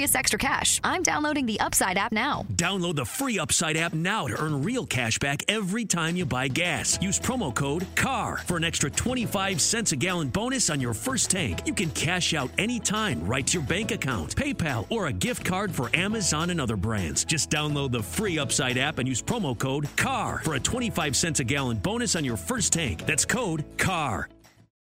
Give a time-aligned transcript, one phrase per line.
[0.00, 0.80] extra cash.
[0.82, 2.46] I'm downloading the Upside app now.
[2.54, 6.48] Download the free Upside app now to earn real cash back every time you buy
[6.48, 6.98] gas.
[7.02, 11.30] Use promo code CAR for an extra 25 cents a gallon bonus on your first
[11.30, 11.60] tank.
[11.66, 15.72] You can cash out anytime right to your bank account, PayPal, or a gift card
[15.72, 17.24] for Amazon and other brands.
[17.24, 21.40] Just download the free Upside app and use promo code CAR for a 25 cents
[21.40, 23.04] a gallon bonus on your first tank.
[23.06, 24.28] That's code CAR.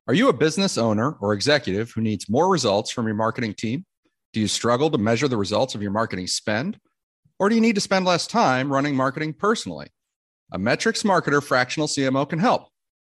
[0.09, 3.85] Are you a business owner or executive who needs more results from your marketing team?
[4.31, 6.79] Do you struggle to measure the results of your marketing spend?
[7.39, 9.87] Or do you need to spend less time running marketing personally?
[10.51, 12.67] A metrics marketer fractional CMO can help.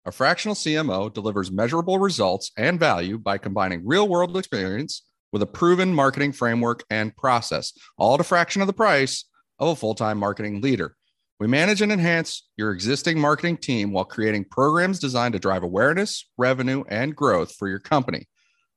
[0.06, 5.48] A fractional CMO delivers measurable results and value by combining real world experience with a
[5.48, 9.26] proven marketing framework and process, all at a fraction of the price
[9.58, 10.96] of a full time marketing leader.
[11.40, 16.30] We manage and enhance your existing marketing team while creating programs designed to drive awareness,
[16.38, 18.28] revenue, and growth for your company.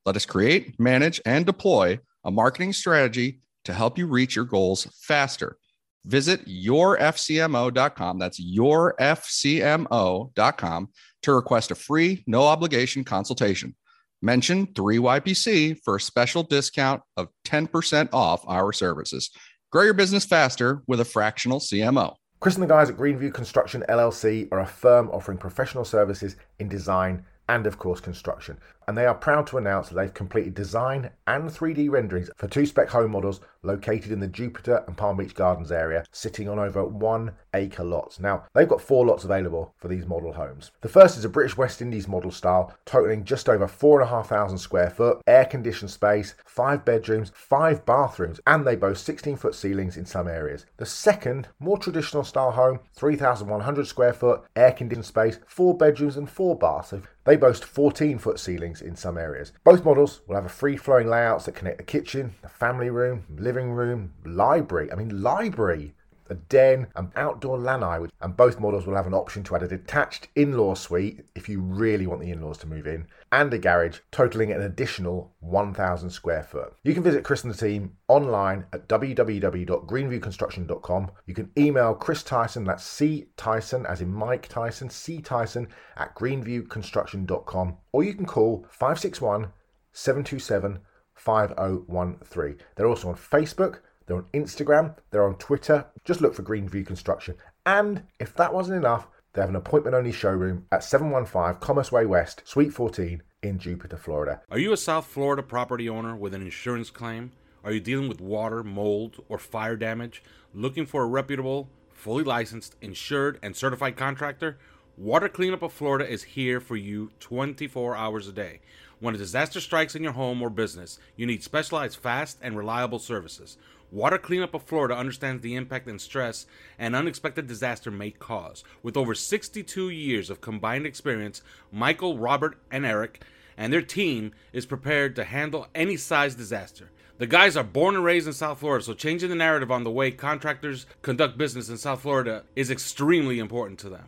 [0.06, 4.86] Let us create, manage, and deploy a marketing strategy to help you reach your goals
[5.00, 5.56] faster.
[6.04, 8.18] Visit yourfcmo.com.
[8.18, 10.88] That's yourfcmo.com
[11.22, 13.74] to request a free, no obligation consultation.
[14.22, 19.30] Mention 3YPC for a special discount of 10% off our services.
[19.70, 22.14] Grow your business faster with a fractional CMO.
[22.40, 26.68] Chris and the guys at Greenview Construction LLC are a firm offering professional services in
[26.68, 28.58] design and, of course, construction.
[28.88, 32.64] And they are proud to announce that they've completed design and 3D renderings for two
[32.64, 36.82] spec home models located in the Jupiter and Palm Beach Gardens area, sitting on over
[36.84, 38.18] one acre lots.
[38.18, 40.70] Now, they've got four lots available for these model homes.
[40.80, 45.20] The first is a British West Indies model style, totaling just over 4,500 square foot,
[45.26, 50.28] air conditioned space, five bedrooms, five bathrooms, and they boast 16 foot ceilings in some
[50.28, 50.64] areas.
[50.78, 56.30] The second, more traditional style home, 3,100 square foot, air conditioned space, four bedrooms, and
[56.30, 56.94] four baths.
[57.24, 59.52] They boast 14 foot ceilings in some areas.
[59.64, 63.24] Both models will have a free flowing layouts that connect the kitchen, the family room,
[63.36, 64.90] living room, library.
[64.92, 65.94] I mean, library
[66.30, 69.68] a den, and outdoor lanai, and both models will have an option to add a
[69.68, 73.98] detached in-law suite if you really want the in-laws to move in, and a garage
[74.10, 76.74] totaling an additional 1,000 square foot.
[76.82, 81.10] You can visit Chris and the team online at www.greenviewconstruction.com.
[81.26, 86.14] You can email Chris Tyson, that's C Tyson, as in Mike Tyson, C Tyson at
[86.14, 89.52] greenviewconstruction.com, or you can call 561
[89.92, 90.78] 727
[91.14, 92.58] 5013.
[92.76, 95.86] They're also on Facebook they're on Instagram, they're on Twitter.
[96.04, 97.36] Just look for Greenview Construction.
[97.64, 102.06] And if that wasn't enough, they have an appointment only showroom at 715 Commerce Way
[102.06, 104.40] West, Suite 14 in Jupiter, Florida.
[104.50, 107.32] Are you a South Florida property owner with an insurance claim?
[107.62, 110.22] Are you dealing with water, mold, or fire damage?
[110.54, 114.58] Looking for a reputable, fully licensed, insured, and certified contractor?
[114.96, 118.60] Water Cleanup of Florida is here for you 24 hours a day.
[119.00, 122.98] When a disaster strikes in your home or business, you need specialized, fast, and reliable
[122.98, 123.56] services.
[123.90, 126.46] Water Cleanup of Florida understands the impact and stress
[126.78, 128.62] an unexpected disaster may cause.
[128.82, 131.42] With over 62 years of combined experience,
[131.72, 133.22] Michael, Robert, and Eric
[133.58, 136.90] and their team is prepared to handle any size disaster.
[137.18, 139.90] The guys are born and raised in South Florida, so changing the narrative on the
[139.90, 144.04] way contractors conduct business in South Florida is extremely important to them.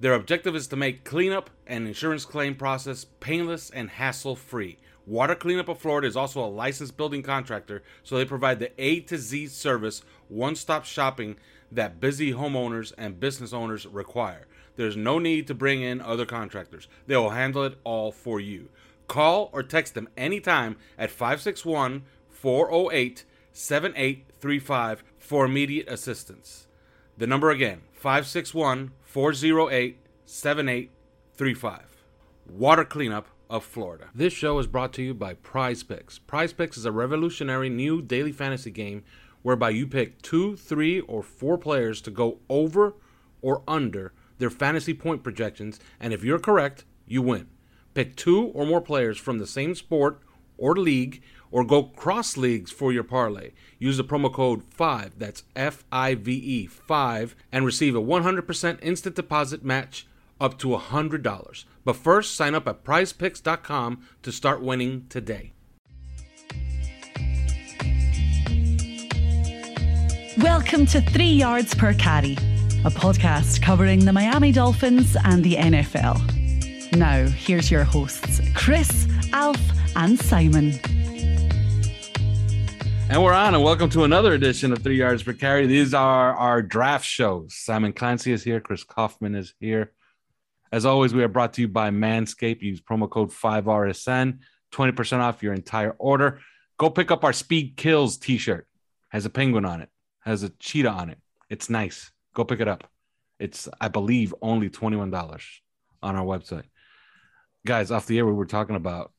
[0.00, 4.78] Their objective is to make cleanup and insurance claim process painless and hassle free.
[5.10, 9.00] Water Cleanup of Florida is also a licensed building contractor, so they provide the A
[9.00, 11.34] to Z service, one stop shopping
[11.72, 14.46] that busy homeowners and business owners require.
[14.76, 18.68] There's no need to bring in other contractors, they will handle it all for you.
[19.08, 26.68] Call or text them anytime at 561 408 7835 for immediate assistance.
[27.18, 32.04] The number again 561 408 7835.
[32.46, 34.08] Water Cleanup of Florida.
[34.14, 36.18] This show is brought to you by Prize Picks.
[36.18, 39.02] Prize Picks is a revolutionary new daily fantasy game
[39.42, 42.94] whereby you pick two, three, or four players to go over
[43.42, 47.48] or under their fantasy point projections, and if you're correct, you win.
[47.92, 50.20] Pick two or more players from the same sport
[50.56, 53.50] or league, or go cross leagues for your parlay.
[53.78, 58.78] Use the promo code 5, that's F I V E 5, and receive a 100%
[58.82, 60.06] instant deposit match
[60.40, 61.64] up to $100.
[61.84, 65.52] But first, sign up at prizepicks.com to start winning today.
[70.38, 72.32] Welcome to Three Yards Per Carry,
[72.84, 76.96] a podcast covering the Miami Dolphins and the NFL.
[76.96, 79.60] Now, here's your hosts, Chris, Alf,
[79.96, 80.80] and Simon.
[83.10, 85.66] And we're on, and welcome to another edition of Three Yards Per Carry.
[85.66, 87.54] These are our draft shows.
[87.54, 89.92] Simon Clancy is here, Chris Kaufman is here.
[90.72, 92.62] As always, we are brought to you by Manscaped.
[92.62, 94.38] Use promo code 5RSN,
[94.72, 96.40] 20% off your entire order.
[96.78, 98.66] Go pick up our Speed Kills t shirt,
[99.08, 99.90] has a penguin on it
[100.20, 101.18] has a cheetah on it.
[101.48, 102.10] It's nice.
[102.34, 102.88] Go pick it up.
[103.38, 105.42] It's, I believe, only $21
[106.02, 106.64] on our website.
[107.66, 109.12] Guys, off the air, we were talking about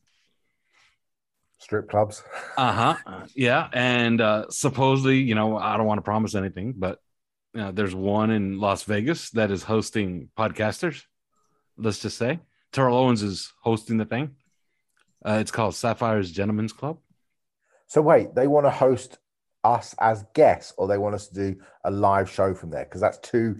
[1.59, 2.23] strip clubs.
[2.57, 3.25] uh huh.
[3.35, 3.67] Yeah.
[3.73, 6.99] And uh, supposedly, you know, I don't want to promise anything, but
[7.53, 11.03] you know, there's one in Las Vegas that is hosting podcasters.
[11.81, 12.39] Let's just say
[12.71, 14.35] Terrell Owens is hosting the thing.
[15.25, 16.97] Uh, it's called Sapphire's Gentlemen's Club.
[17.87, 19.17] So wait, they want to host
[19.63, 23.01] us as guests or they want us to do a live show from there because
[23.01, 23.59] that's two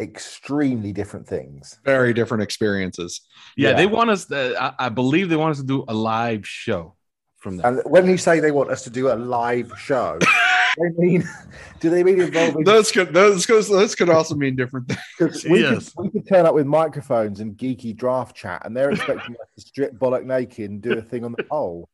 [0.00, 3.22] extremely different things very different experiences
[3.56, 3.76] yeah, yeah.
[3.76, 6.94] they want us to, I, I, believe they want us to do a live show
[7.38, 10.18] from there and when you say they want us to do a live show
[10.78, 11.28] they mean
[11.80, 14.88] do they mean involving those could those could, those could also mean different
[15.18, 15.92] things we, yes.
[15.92, 19.48] could, we could turn up with microphones and geeky draft chat and they're expecting us
[19.54, 21.88] to strip bollock naked and do a thing on the pole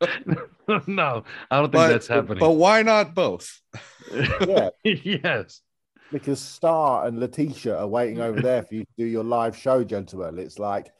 [0.86, 2.38] no, I don't think but, that's happening.
[2.38, 3.60] But why not both?
[4.12, 4.70] yeah.
[4.84, 5.60] yes.
[6.12, 9.84] Because Star and Letitia are waiting over there for you to do your live show,
[9.84, 10.38] gentlemen.
[10.38, 10.90] It's like,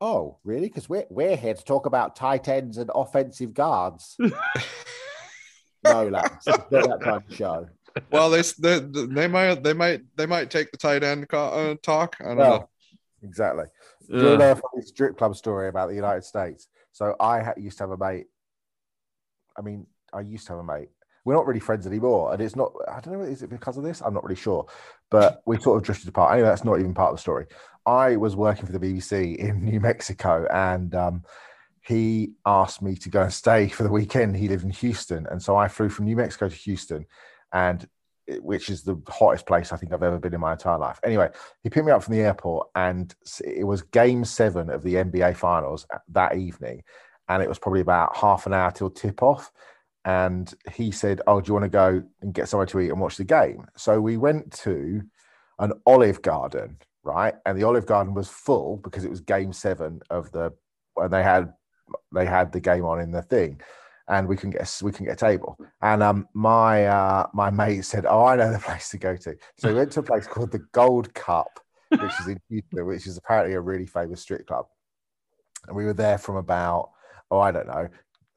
[0.00, 0.68] oh, really?
[0.68, 4.16] Because we're we're here to talk about tight ends and offensive guards.
[5.84, 7.68] No, lads, not that kind of show.
[8.12, 12.16] Well, they, they they might they might they might take the tight end uh, talk.
[12.20, 12.68] I don't well, know.
[13.22, 13.64] Exactly.
[14.08, 16.68] Do you know a strip club story about the United States?
[16.92, 18.26] So I ha- used to have a mate.
[19.56, 20.88] I mean, I used to have a mate.
[21.24, 22.72] We're not really friends anymore, and it's not.
[22.88, 23.20] I don't know.
[23.22, 24.00] Is it because of this?
[24.00, 24.66] I'm not really sure,
[25.10, 26.32] but we sort of drifted apart.
[26.32, 27.46] Anyway, that's not even part of the story.
[27.86, 31.22] I was working for the BBC in New Mexico, and um,
[31.82, 34.36] he asked me to go and stay for the weekend.
[34.36, 37.06] He lived in Houston, and so I flew from New Mexico to Houston,
[37.52, 37.88] and
[38.38, 41.00] which is the hottest place I think I've ever been in my entire life.
[41.02, 41.30] Anyway,
[41.62, 45.36] he picked me up from the airport, and it was Game Seven of the NBA
[45.36, 46.82] Finals that evening,
[47.28, 49.50] and it was probably about half an hour till tip off.
[50.04, 53.00] And he said, "Oh, do you want to go and get somewhere to eat and
[53.00, 55.02] watch the game?" So we went to
[55.58, 57.34] an Olive Garden, right?
[57.44, 60.52] And the Olive Garden was full because it was Game Seven of the,
[60.96, 61.52] and they had
[62.12, 63.60] they had the game on in the thing
[64.08, 65.56] and we can get a, we can get a table.
[65.82, 69.36] And um, my uh, my mate said, "Oh, I know the place to go to."
[69.58, 71.60] So we went to a place called the Gold Cup,
[71.90, 74.66] which is in Houston, which is apparently a really famous strip club.
[75.68, 76.90] And we were there from about
[77.30, 77.88] oh, I don't know,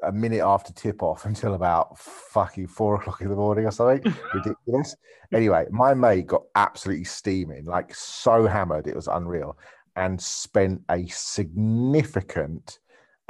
[0.03, 4.13] a minute after tip off until about fucking four o'clock in the morning or something.
[4.33, 4.95] Ridiculous.
[5.31, 9.57] Anyway, my mate got absolutely steaming, like so hammered, it was unreal,
[9.95, 12.79] and spent a significant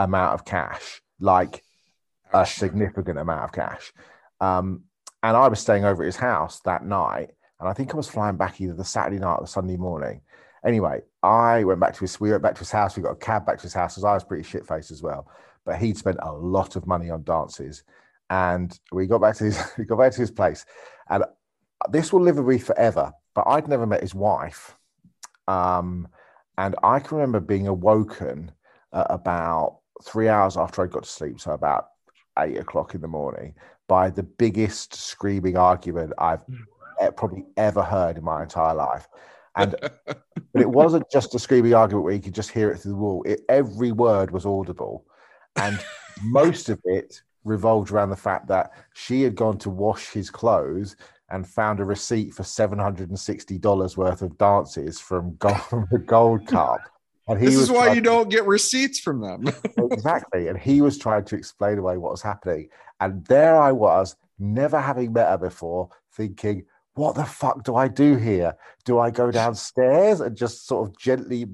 [0.03, 1.63] amount of cash, like
[2.33, 3.93] a significant amount of cash.
[4.41, 4.83] Um,
[5.21, 7.29] and I was staying over at his house that night,
[7.59, 10.21] and I think I was flying back either the Saturday night or the Sunday morning.
[10.65, 12.19] Anyway, I went back to his.
[12.19, 12.95] We went back to his house.
[12.95, 15.01] We got a cab back to his house because I was pretty shit faced as
[15.01, 15.29] well.
[15.65, 17.83] But he'd spent a lot of money on dances,
[18.29, 19.61] and we got back to his.
[19.77, 20.65] We got back to his place,
[21.09, 21.23] and
[21.89, 23.13] this will live with me forever.
[23.33, 24.77] But I'd never met his wife,
[25.47, 26.07] um,
[26.57, 28.51] and I can remember being awoken
[28.91, 31.87] uh, about three hours after I got to sleep, so about
[32.39, 33.53] eight o'clock in the morning
[33.87, 37.09] by the biggest screaming argument I've hmm.
[37.15, 39.07] probably ever heard in my entire life.
[39.55, 42.91] And but it wasn't just a screaming argument where you could just hear it through
[42.91, 43.23] the wall.
[43.23, 45.05] It, every word was audible,
[45.57, 45.79] and
[46.23, 50.95] most of it revolved around the fact that she had gone to wash his clothes
[51.29, 55.57] and found a receipt for seven hundred and sixty dollars worth of dances from Gold,
[55.69, 56.79] from the Gold Cup.
[57.27, 59.47] And he this is why you don't get receipts from them.
[59.77, 60.47] exactly.
[60.47, 62.69] And he was trying to explain away what was happening.
[62.99, 66.65] And there I was, never having met her before, thinking,
[66.95, 68.55] what the fuck do I do here?
[68.85, 71.45] Do I go downstairs and just sort of gently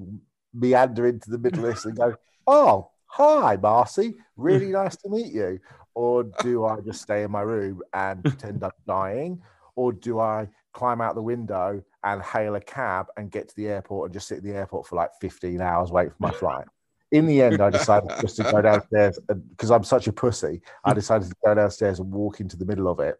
[0.52, 2.14] meander into the middle of this and go,
[2.46, 5.60] "Oh, hi, Marcy, really nice to meet you,"
[5.94, 9.40] or do I just stay in my room and pretend I'm dying,
[9.76, 13.68] or do I climb out the window and hail a cab and get to the
[13.68, 16.66] airport and just sit at the airport for like 15 hours, wait for my flight?
[17.12, 19.18] In the end, I decided just to go downstairs
[19.50, 20.62] because I'm such a pussy.
[20.84, 23.18] I decided to go downstairs and walk into the middle of it.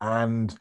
[0.00, 0.54] And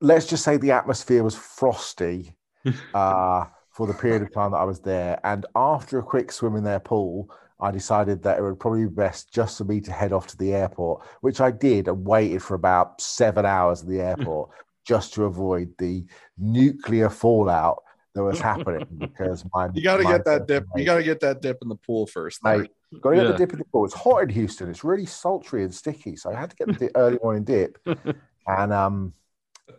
[0.00, 2.36] let's just say the atmosphere was frosty
[2.94, 5.18] uh, for the period of time that I was there.
[5.24, 7.28] And after a quick swim in their pool,
[7.58, 10.36] I decided that it would probably be best just for me to head off to
[10.36, 14.50] the airport, which I did and waited for about seven hours at the airport
[14.84, 16.04] just to avoid the
[16.38, 17.82] nuclear fallout
[18.14, 20.64] that was happening because my You got to my get that dip.
[20.76, 22.42] You got to get that dip in the pool first.
[22.44, 22.70] Mate,
[23.00, 23.32] got to get Yeah.
[23.32, 23.84] the dip in the pool.
[23.84, 24.68] It's hot in Houston.
[24.68, 27.78] It's really sultry and sticky, so I had to get the early morning dip.
[28.48, 29.12] And um,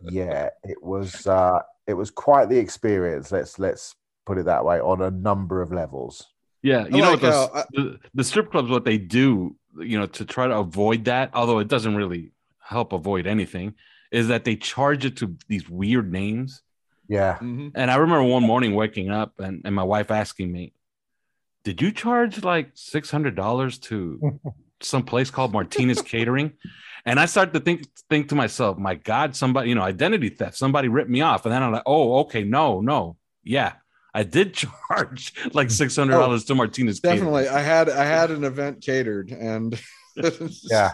[0.09, 3.29] yeah, it was uh, it was quite the experience.
[3.29, 3.93] Let's let's
[4.25, 6.27] put it that way on a number of levels.
[6.61, 9.53] Yeah, you I know like those, how I- the, the strip clubs what they do,
[9.77, 12.31] you know, to try to avoid that, although it doesn't really
[12.61, 13.73] help avoid anything,
[14.13, 16.61] is that they charge it to these weird names.
[17.09, 17.71] Yeah, Mhm.
[17.75, 20.73] And I remember one morning waking up and, and my wife asking me,
[21.65, 24.39] Did you charge like six hundred dollars to
[24.81, 26.53] some place called Martinez Catering?
[27.05, 30.55] And I started to think think to myself, my God, somebody, you know, identity theft,
[30.57, 31.45] somebody ripped me off.
[31.45, 33.17] And then I'm like, oh, okay, no, no.
[33.43, 33.73] Yeah.
[34.13, 34.53] I did
[34.89, 37.19] charge like six hundred dollars to Martinez Catering.
[37.19, 37.47] Definitely.
[37.49, 39.77] I had I had an event catered and
[40.69, 40.93] yeah.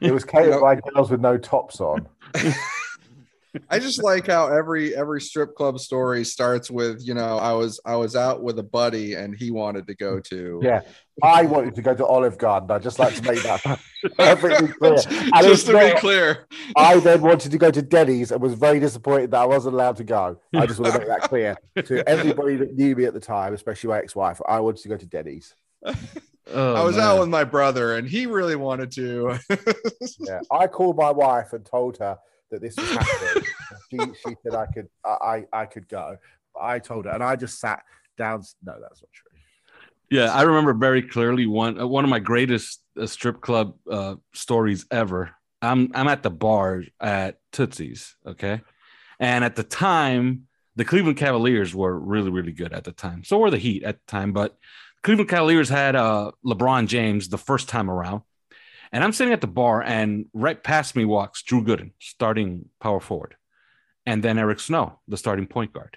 [0.00, 2.08] It was catered You know- by girls with no tops on.
[3.70, 7.80] I just like how every every strip club story starts with, you know, I was
[7.86, 10.82] I was out with a buddy and he wanted to go to Yeah,
[11.22, 12.70] I wanted to go to Olive Garden.
[12.70, 13.62] I just like to make that
[14.18, 14.96] perfectly clear.
[15.08, 16.46] And just to be clear.
[16.76, 19.96] I then wanted to go to Denny's and was very disappointed that I wasn't allowed
[19.96, 20.38] to go.
[20.54, 23.54] I just want to make that clear to everybody that knew me at the time,
[23.54, 24.38] especially my ex-wife.
[24.46, 25.54] I wanted to go to Denny's.
[26.54, 27.04] Oh, I was man.
[27.04, 29.36] out with my brother and he really wanted to.
[30.20, 32.16] Yeah, I called my wife and told her
[32.52, 33.44] that this was happening.
[33.90, 36.16] she, she said I could, I, I, I could go.
[36.58, 37.82] I told her, and I just sat
[38.16, 38.42] down.
[38.62, 39.26] No, that's not true.
[40.10, 44.16] Yeah, I remember very clearly one uh, one of my greatest uh, strip club uh,
[44.32, 45.32] stories ever.
[45.60, 48.60] I'm I'm at the bar at Tootsie's, okay,
[49.18, 53.24] and at the time, the Cleveland Cavaliers were really really good at the time.
[53.24, 54.56] So were the Heat at the time, but
[55.06, 58.22] Cleveland Cavaliers had uh, LeBron James the first time around,
[58.92, 63.00] and I'm sitting at the bar, and right past me walks Drew Gooden, starting power
[63.00, 63.36] forward,
[64.04, 65.96] and then Eric Snow, the starting point guard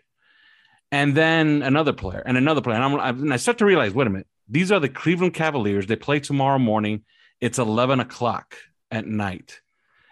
[0.92, 2.76] and then another player and another player.
[2.76, 5.34] And, I'm, I- and I start to realize, wait a minute, these are the Cleveland
[5.34, 5.86] Cavaliers.
[5.86, 7.04] They play tomorrow morning.
[7.40, 8.56] It's 11 o'clock
[8.92, 9.62] at night.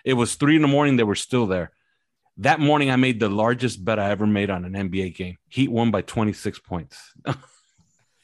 [0.05, 0.95] It was three in the morning.
[0.95, 1.71] They were still there.
[2.37, 5.37] That morning, I made the largest bet I ever made on an NBA game.
[5.49, 7.13] Heat won by 26 points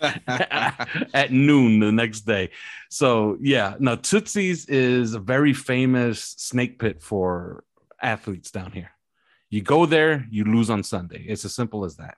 [1.14, 2.50] at noon the next day.
[2.90, 7.64] So, yeah, now Tootsie's is a very famous snake pit for
[8.02, 8.92] athletes down here.
[9.50, 11.26] You go there, you lose on Sunday.
[11.28, 12.18] It's as simple as that.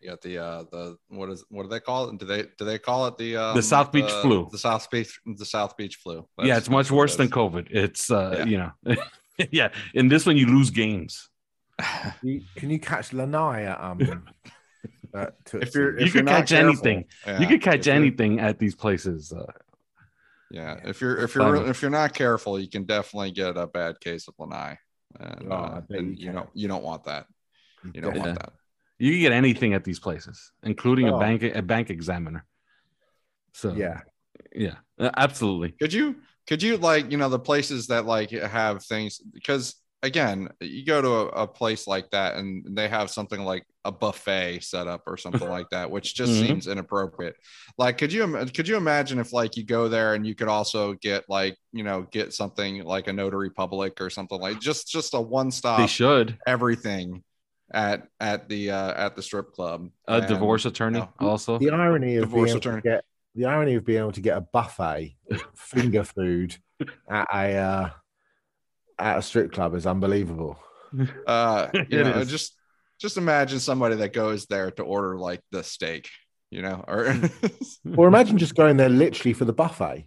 [0.00, 2.18] You got the uh the what is what do they call it?
[2.18, 4.48] Do they do they call it the um, The South Beach the- flu.
[4.52, 6.26] The South Beach the South Beach flu.
[6.42, 7.28] yeah, it's much that's what it worse than.
[7.30, 7.68] COVID.
[7.70, 8.44] It's uh, Yeah.
[8.44, 8.96] you know,
[9.50, 9.68] yeah.
[9.94, 11.30] In this one, you lose games.
[12.22, 13.98] You- Can you catch Lanai at um?
[15.14, 17.04] at If you're You if you're could catch careful- anything.
[17.26, 19.32] yeah, you could catch if anything at these places.
[19.32, 19.46] Uh,
[20.50, 23.98] Yeah, if you're if you're if you're not careful, you can definitely get a bad
[24.00, 24.78] case of Lanai.
[25.18, 27.26] And, Oh, uh, and you you don't you don't want that.
[27.94, 28.22] You don't Yeah.
[28.24, 28.52] want that.
[28.98, 31.20] you can get anything at these places, including a Oh.
[31.20, 32.44] bank a bank examiner.
[33.52, 34.00] So Yeah,
[34.54, 35.72] yeah, absolutely.
[35.80, 36.16] Could you
[36.46, 41.00] could you like you know the places that like have things because again you go
[41.00, 45.02] to a, a place like that and they have something like a buffet set up
[45.06, 46.46] or something like that which just Mhm.
[46.46, 47.34] seems inappropriate
[47.78, 50.92] like could you could you imagine if like you go there and you could also
[50.94, 55.14] get like you know get something like a notary public or something like just just
[55.14, 55.78] a one stop.
[55.78, 57.22] they stop should everything
[57.72, 61.08] at at the uh at the strip club a And, divorce attorney no.
[61.18, 61.58] also.
[61.58, 64.36] the irony of Divorce being able to get the irony of being able to get
[64.36, 65.16] a buffet
[65.56, 66.56] finger food
[67.10, 67.90] at a uh,
[68.98, 70.58] at a strip club is unbelievable.
[71.26, 72.30] uh you know is.
[72.30, 72.56] just
[73.00, 76.08] just imagine somebody that goes there to order like the steak
[76.50, 77.12] you know or
[77.96, 80.06] Or imagine just going there literally for the buffet.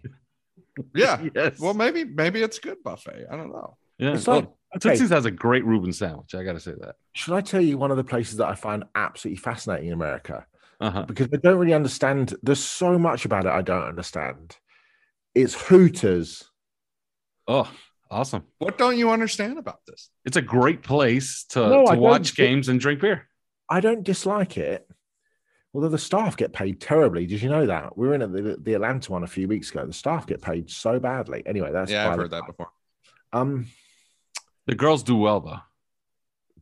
[0.94, 1.58] yeah yes.
[1.58, 4.14] well maybe maybe it's good buffet i don't know yeah.
[4.14, 6.34] It's like well, okay, Tootsie's has a great Reuben sandwich.
[6.34, 6.94] I got to say that.
[7.14, 10.46] should I tell you one of the places that I find absolutely fascinating in America?
[10.80, 11.02] Uh-huh.
[11.02, 12.34] Because I don't really understand.
[12.42, 14.56] There's so much about it I don't understand.
[15.34, 16.48] It's Hooters.
[17.48, 17.68] Oh,
[18.10, 18.44] awesome!
[18.58, 22.44] what don't you understand about this It's a great place to, No, to watch get-
[22.46, 23.28] games and drink beer.
[23.70, 24.88] I don't dislike it.
[25.74, 27.26] Although the staff get paid terribly.
[27.26, 27.96] Did you know that?
[27.98, 29.84] We were in at the, the Atlanta one a few weeks ago.
[29.86, 31.42] The staff get paid so badly.
[31.44, 32.70] Anyway, that's yeah, I've heard that before.
[33.34, 33.66] Um,
[34.66, 35.60] The girls do well though.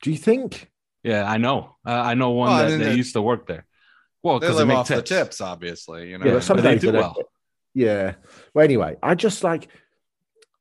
[0.02, 0.70] do you think?
[1.04, 1.76] Yeah, I know.
[1.86, 3.64] Uh, I know one Well, I that, mean, that they- used to work there.
[4.24, 5.08] Well, They because they, live make off tips.
[5.10, 6.10] the tips, obviously.
[6.10, 7.16] You know, Yeah, but some but they do well.
[7.74, 8.14] Yeah.
[8.54, 9.68] Well, anyway, I just like,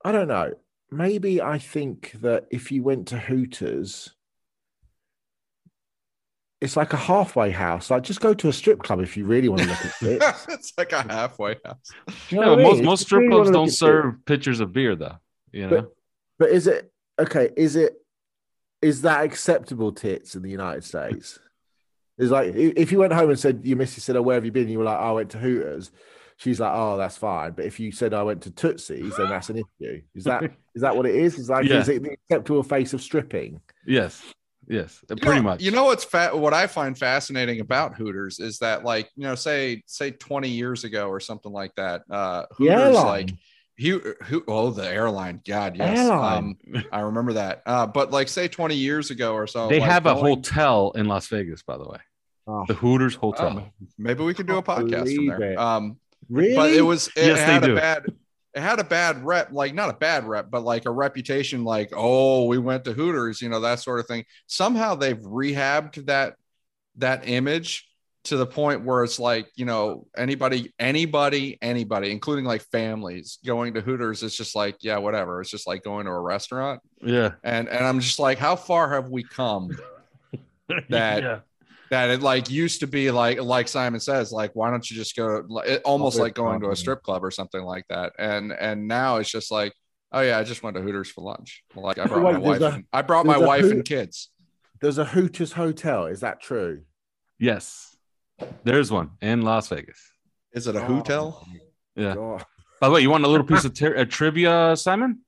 [0.04, 0.54] I don't know.
[0.96, 4.14] Maybe I think that if you went to Hooters,
[6.62, 7.92] it's like a halfway house.
[7.92, 10.24] Like, just go to a strip club if you really want to look at it.
[10.50, 11.90] it's like a halfway house.
[12.30, 14.26] Do you Yeah, know but most most strip really clubs don't look at it- serve
[14.26, 15.18] pitchers of beer though.
[15.52, 15.88] You know.
[16.40, 17.50] But is it okay?
[17.56, 17.94] Is it
[18.82, 21.40] is that acceptable tits in the United States?
[22.18, 24.52] It's like if you went home and said your missus said, "Oh, where have you
[24.52, 25.92] been?" You were like, oh, "I went to Hooters."
[26.38, 29.50] She's like, "Oh, that's fine." But if you said, "I went to Tootsie's," then that's
[29.50, 30.02] an issue.
[30.16, 30.44] Is that
[30.76, 31.38] is that what it is?
[31.40, 31.80] Is like Yeah.
[31.80, 33.62] is it the acceptable face of stripping?
[33.86, 34.22] Yes.
[34.68, 35.00] Yes.
[35.10, 35.62] You Pretty know- much.
[35.62, 39.36] You know what's fa- what I find fascinating about Hooters is that like you know
[39.36, 42.02] say say 20 years ago or something like that.
[42.10, 43.06] Uh, The Hooters airline.
[43.06, 43.30] like
[43.78, 46.56] who, who oh the airline God yes Airline.
[46.74, 49.90] um I remember that uh but like say 20 years ago or so they like,
[49.90, 51.98] have a hotel in Las Vegas, by the way.
[52.48, 53.60] Oh, The Hooters Hotel.
[53.68, 55.58] Oh, maybe we could do a podcast from there it.
[55.58, 55.98] um
[56.30, 56.56] really?
[56.56, 57.76] but it was it Yes, they had a do.
[57.76, 58.06] bad
[58.54, 61.92] it had a bad rep like not a bad rep but like a reputation like
[61.94, 66.36] oh we went to hooters you know that sort of thing somehow they've rehabbed that
[66.98, 67.88] that image
[68.24, 73.74] to the point where it's like you know anybody anybody anybody including like families going
[73.74, 77.34] to hooters it's just like yeah whatever it's just like going to a restaurant Yeah.
[77.44, 79.70] and and i'm just like how far have we come
[80.90, 81.40] That- yeah.
[81.90, 85.16] That it like used to be like like Simon says like why don't you just
[85.16, 88.52] go like it, almost like going to a strip club or something like that and
[88.52, 89.74] and now it's just like
[90.12, 92.62] oh yeah I just went to Hooters for lunch like I brought Wait, my wife
[92.62, 94.30] a- and, I brought my there's a wife and kids
[94.82, 96.06] There's a Hooters hotel.
[96.08, 96.82] Is that true?
[97.40, 97.96] Yes.
[98.64, 100.00] There's one in Las Vegas.
[100.54, 101.48] is it a Oh, hotel
[101.96, 102.14] Yeah.
[102.16, 102.44] God.
[102.82, 105.22] By the way, you want a little piece of ter- uh, trivia, Simon?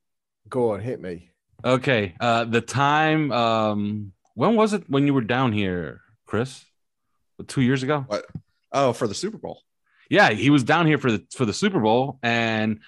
[0.50, 1.30] Go on, hit me.
[1.64, 2.14] Okay.
[2.20, 6.63] Uh, the time, um, when was it when you were down here, Chris?
[7.48, 8.04] Two years ago?
[8.08, 8.26] what
[8.72, 9.62] oh for the Super Bowl
[10.10, 12.80] Yeah, he was down here for the for the Super Bowl, and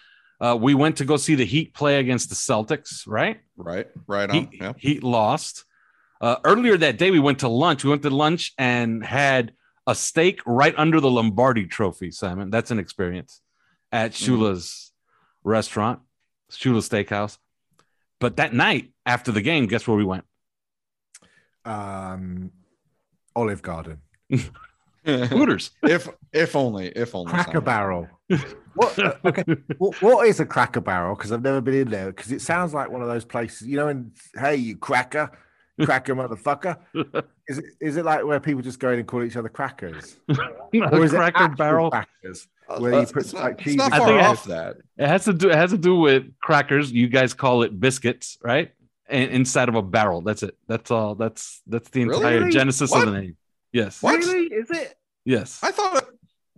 [0.41, 3.03] uh, we went to go see the Heat play against the Celtics.
[3.07, 3.39] Right?
[3.57, 5.65] right right on Heat, yeah Heat lost.
[6.21, 7.83] Uh, earlier that day, we went to lunch.
[7.83, 9.53] We went to lunch and had
[9.87, 12.11] a steak right under the Lombardi Trophy.
[12.11, 13.41] Simon, that's an experience
[13.91, 14.37] at Mm.
[14.37, 14.91] Shula's
[15.43, 15.99] restaurant,
[16.51, 17.37] Shula Steakhouse.
[18.19, 20.25] But that night after the game, guess where we went?
[21.65, 22.51] Um,
[23.39, 24.01] Olive Garden,
[25.05, 25.71] Hooters.
[25.83, 27.63] if if only if only Cracker Simon.
[27.63, 28.07] Barrel.
[28.75, 28.99] What?
[28.99, 29.43] uh, Okay.
[29.77, 31.15] what, what is a Cracker Barrel?
[31.15, 32.07] Because I've never been in there.
[32.11, 33.87] Because it sounds like one of those places, you know.
[33.87, 35.31] And hey, you cracker,
[35.81, 36.77] cracker motherfucker.
[37.47, 40.17] Is it is it like where people just go in and call each other crackers,
[40.29, 41.89] or is Cracker actual Barrel.
[41.91, 42.47] crackers?
[42.69, 44.25] Uh, Where you put it's not, like it's cheese not and I far think it
[44.25, 45.49] off that It has to do.
[45.49, 46.91] It has to do with crackers.
[46.91, 48.71] You guys call it biscuits, right?
[49.09, 50.21] And inside of a barrel.
[50.21, 50.57] That's it.
[50.67, 51.15] That's all.
[51.15, 52.51] That's that's the entire Really?
[52.51, 53.07] genesis What?
[53.07, 53.37] of the name.
[53.71, 54.01] Yes.
[54.01, 54.17] What?
[54.19, 54.45] Really?
[54.47, 54.95] Is it?
[55.25, 55.59] Yes.
[55.63, 56.05] I thought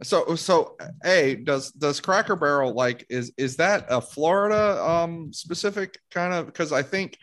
[0.03, 0.35] so.
[0.35, 6.33] So, a does does Cracker Barrel like is is that a Florida um specific kind
[6.33, 6.45] of?
[6.47, 7.17] Because I think,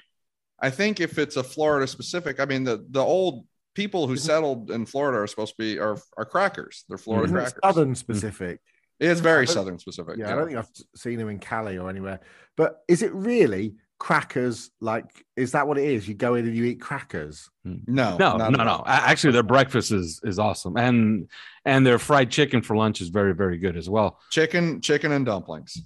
[0.61, 4.71] I think if it's a Florida specific, I mean the the old people who settled
[4.71, 6.85] in Florida are supposed to be are are crackers.
[6.89, 7.61] They're Florida Isn't crackers.
[7.65, 8.61] Southern specific.
[9.01, 10.17] It's very southern specific.
[10.17, 12.19] Yeah, Yeah, I don't think I've seen them in Cali or anywhere.
[12.57, 14.71] But is it really crackers?
[14.81, 15.05] Like,
[15.37, 16.09] is that what it is?
[16.09, 17.49] You go in and you eat crackers.
[17.65, 18.83] no, No, not no, no.
[18.87, 21.29] Actually, their breakfast is is awesome, and
[21.65, 24.19] and their fried chicken for lunch is very very good as well.
[24.31, 25.77] Chicken, chicken and dumplings.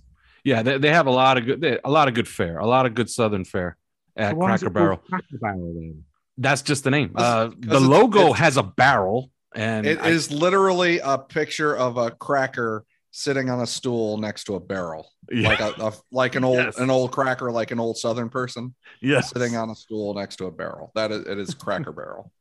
[0.45, 2.67] Yeah, they, they have a lot of good they- a lot of good fare, a
[2.67, 3.77] lot of good Southern fare
[4.17, 4.97] at So Cracker Barrel.
[4.99, 6.05] Cracker Barrel then.
[6.39, 7.11] That's just the name.
[7.11, 10.99] 'Cause- Uh, 'cause the it's- logo it's- has a barrel, and It is I- literally
[10.99, 15.49] a picture of a cracker sitting on a stool next to a barrel, Yeah.
[15.51, 16.79] like a, a like an old Yes.
[16.79, 18.75] an old cracker, like an old Southern person.
[19.01, 20.91] yes, sitting on a stool next to a barrel.
[20.95, 22.33] That is it is Cracker Barrel.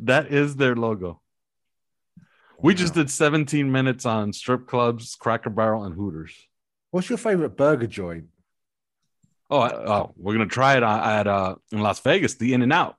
[0.00, 1.20] that is their logo.
[2.60, 6.32] We just did 17 minutes on strip clubs, Cracker Barrel, and Hooters.
[6.92, 8.26] What's your favorite burger joint?
[9.50, 12.72] Oh, I- oh, we're gonna try it at uh in Las Vegas, the In and
[12.72, 12.96] Out.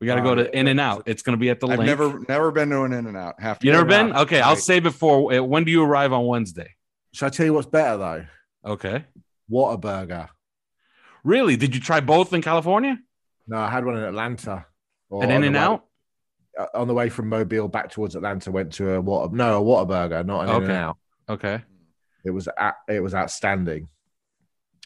[0.00, 0.58] We got to Oh, go to.
[0.58, 1.02] In and Out.
[1.06, 1.86] It's gonna be at the I've link.
[1.86, 3.38] never never been to an In and Out.
[3.40, 4.10] Have to You go never been?
[4.10, 4.22] now.
[4.22, 4.58] Okay, I'll Right.
[4.62, 6.74] save it for uh, when do you arrive on Wednesday?
[7.12, 8.24] Should I tell you what's better though?
[8.72, 9.04] Okay.
[9.50, 10.28] Whataburger.
[11.22, 11.56] Really?
[11.56, 12.98] Did you try both in California?
[13.46, 14.64] No, I had one in Atlanta.
[15.10, 15.84] Or At on In and Out?
[16.58, 19.32] uh, On the way from Mobile back towards Atlanta, went to a what?
[19.34, 20.64] no a Whataburger, not an In Okay.
[20.66, 20.96] and Out.
[21.28, 21.62] Okay.
[22.24, 23.88] It was a- it was outstanding.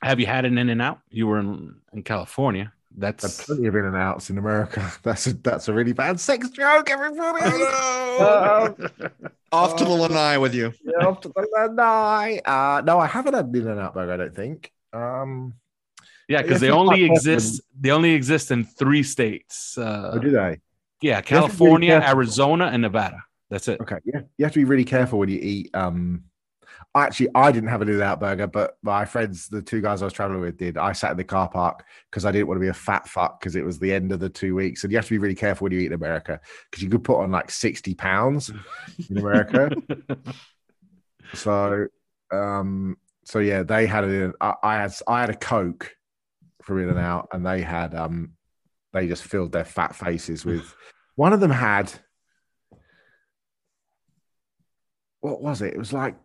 [0.02, 0.98] Have you had an In and Out?
[1.08, 2.72] You were in, in California.
[2.96, 4.92] There's That's plenty of in and outs in America.
[5.02, 7.40] That's a, that's a really bad sex joke, everybody.
[7.44, 8.88] Oh, no.
[8.94, 9.10] Um,
[9.52, 10.72] Off to the lanai with you.
[10.84, 12.40] yeah, off to the lanai.
[12.44, 14.12] Uh, no, I haven't had an in and out burger.
[14.12, 14.72] I don't think.
[14.92, 15.54] Um,
[16.28, 17.62] yeah, because they only not exist.
[17.78, 19.78] They only exist in three states.
[19.78, 20.60] Uh, oh, do they?
[21.02, 22.02] yeah, be really California.
[22.04, 23.22] Arizona, and Nevada.
[23.50, 23.80] That's it.
[23.80, 25.70] Okay, yeah, you have to be really careful when you eat.
[25.74, 26.24] Um,
[27.02, 30.12] actually, I didn't have an in-out burger, but my friends, the two guys I was
[30.12, 30.78] traveling with, did.
[30.78, 33.40] I sat in the car park because I didn't want to be a fat fuck
[33.40, 35.34] because it was the end of the two weeks, and you have to be really
[35.34, 38.52] careful when you eat in America because you could put on like sixty pounds
[39.10, 39.70] in America.
[41.34, 41.86] so,
[42.30, 44.34] um, so yeah, they had it.
[44.40, 45.96] I, I had I had a Coke
[46.62, 48.34] from In and Out, and they had um,
[48.92, 50.74] they just filled their fat faces with.
[51.16, 51.92] One of them had
[55.20, 55.72] what was it?
[55.72, 56.16] It was like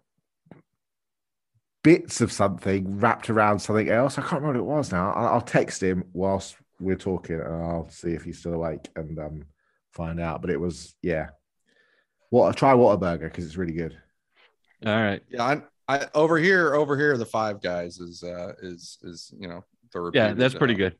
[1.90, 4.20] bits of something wrapped around something else.
[4.20, 5.12] I can't remember what it was now.
[5.14, 9.18] I'll, I'll text him whilst we're talking, and I'll see if he's still awake and
[9.18, 9.46] um,
[9.92, 10.40] find out.
[10.42, 11.30] But it was yeah.
[12.30, 13.98] What try Whataburger because it's really good.
[14.86, 15.20] All right.
[15.32, 15.44] Yeah,
[15.88, 19.66] I, I over here, over here, the five guys is uh is is you know
[19.92, 20.96] the Yeah, that's pretty uh, good.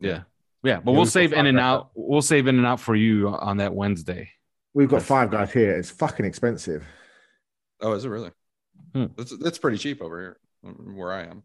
[0.00, 0.22] Yeah.
[0.64, 1.62] Yeah, but Yeah, we'll save in and guys.
[1.62, 1.90] out.
[1.94, 4.30] We'll save in and out for you on that Wednesday.
[4.72, 5.72] We've got That's- five guys here.
[5.76, 6.86] It's fucking expensive.
[7.82, 8.30] Oh, is it really?
[8.94, 9.06] Hmm.
[9.16, 10.36] That's that's pretty cheap over here
[10.94, 11.42] where I am.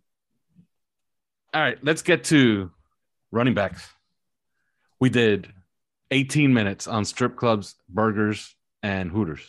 [1.53, 2.71] All right, let's get to
[3.31, 3.87] running backs.
[4.99, 5.51] We did
[6.11, 9.41] 18 minutes on strip clubs, burgers, and Hooters.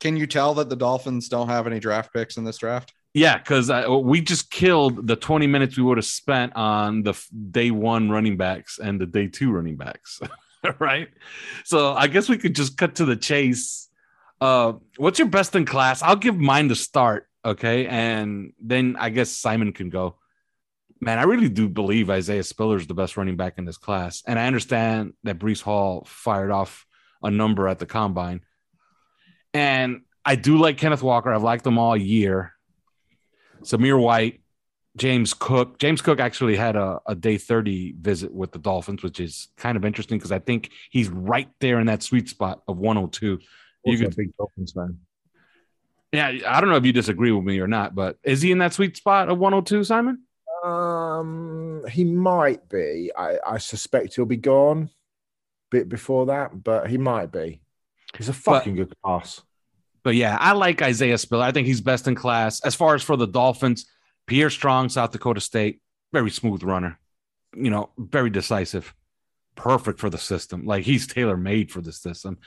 [0.00, 2.92] Can you tell that the Dolphins don't have any draft picks in this draft?
[3.12, 3.70] Yeah, because
[4.04, 7.14] we just killed the 20 minutes we would have spent on the
[7.50, 10.20] day one running backs and the day two running backs.
[10.78, 11.08] right.
[11.64, 13.88] So I guess we could just cut to the chase.
[14.40, 16.02] Uh, what's your best in class?
[16.02, 17.26] I'll give mine to start.
[17.44, 17.86] Okay.
[17.86, 20.16] And then I guess Simon can go.
[21.00, 24.22] Man, I really do believe Isaiah Spiller is the best running back in this class.
[24.26, 26.86] And I understand that Breece Hall fired off
[27.22, 28.42] a number at the combine.
[29.54, 31.32] And I do like Kenneth Walker.
[31.32, 32.52] I've liked them all year.
[33.62, 34.40] Zamir White,
[34.96, 35.78] James Cook.
[35.78, 39.76] James Cook actually had a, a day 30 visit with the Dolphins, which is kind
[39.76, 43.38] of interesting because I think he's right there in that sweet spot of 102.
[43.84, 44.98] You could, big Dolphins fan.
[46.12, 48.58] Yeah, I don't know if you disagree with me or not, but is he in
[48.58, 50.24] that sweet spot of 102, Simon?
[50.64, 53.10] Um, he might be.
[53.16, 54.90] I, I suspect he'll be gone a
[55.70, 57.62] bit before that, but he might be.
[58.16, 59.40] He's a fucking good pass.
[60.02, 61.44] But yeah, I like Isaiah Spiller.
[61.44, 62.60] I think he's best in class.
[62.60, 63.86] As far as for the Dolphins,
[64.26, 65.80] Pierre Strong, South Dakota State,
[66.12, 66.98] very smooth runner,
[67.54, 68.94] you know, very decisive,
[69.54, 70.64] perfect for the system.
[70.64, 72.38] Like he's tailor made for the system.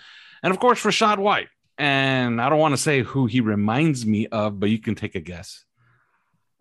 [0.41, 1.47] And of course, Rachaad White.
[1.77, 5.15] And I don't want to say who he reminds me of, but you can take
[5.15, 5.65] a guess.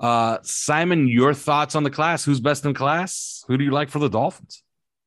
[0.00, 2.24] Uh, Simon, your thoughts on the class?
[2.24, 3.44] Who's best in class?
[3.46, 4.62] Who do you like for the Dolphins?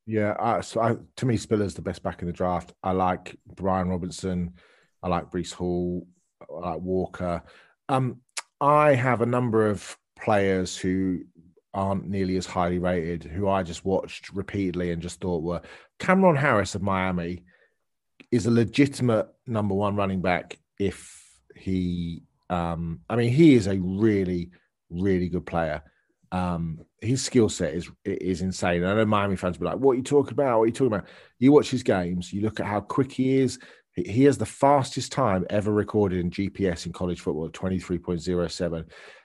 [0.06, 2.72] Yeah, so I, to me, Spiller's the best back in the draft.
[2.82, 4.54] I like Brian Robinson.
[5.02, 6.06] I like Breece Hall.
[6.40, 7.42] I like Walker.
[7.88, 8.20] Um,
[8.60, 11.24] I have a number of players who
[11.74, 15.60] aren't nearly as highly rated, who I just watched repeatedly and just thought were
[15.98, 17.42] Cam'Ron Harris of Miami
[18.30, 21.22] is a legitimate number one running back if
[21.54, 24.50] he um I mean he is a really
[24.90, 25.82] really good player.
[26.32, 28.84] Um his skill set is is insane.
[28.84, 30.58] I know Miami fans will be like, what are you talking about?
[30.58, 31.08] What are you talking about?
[31.38, 33.58] You watch his games, you look at how quick he is.
[33.92, 38.84] He- has the fastest time ever recorded in GPS in college football, 23.07.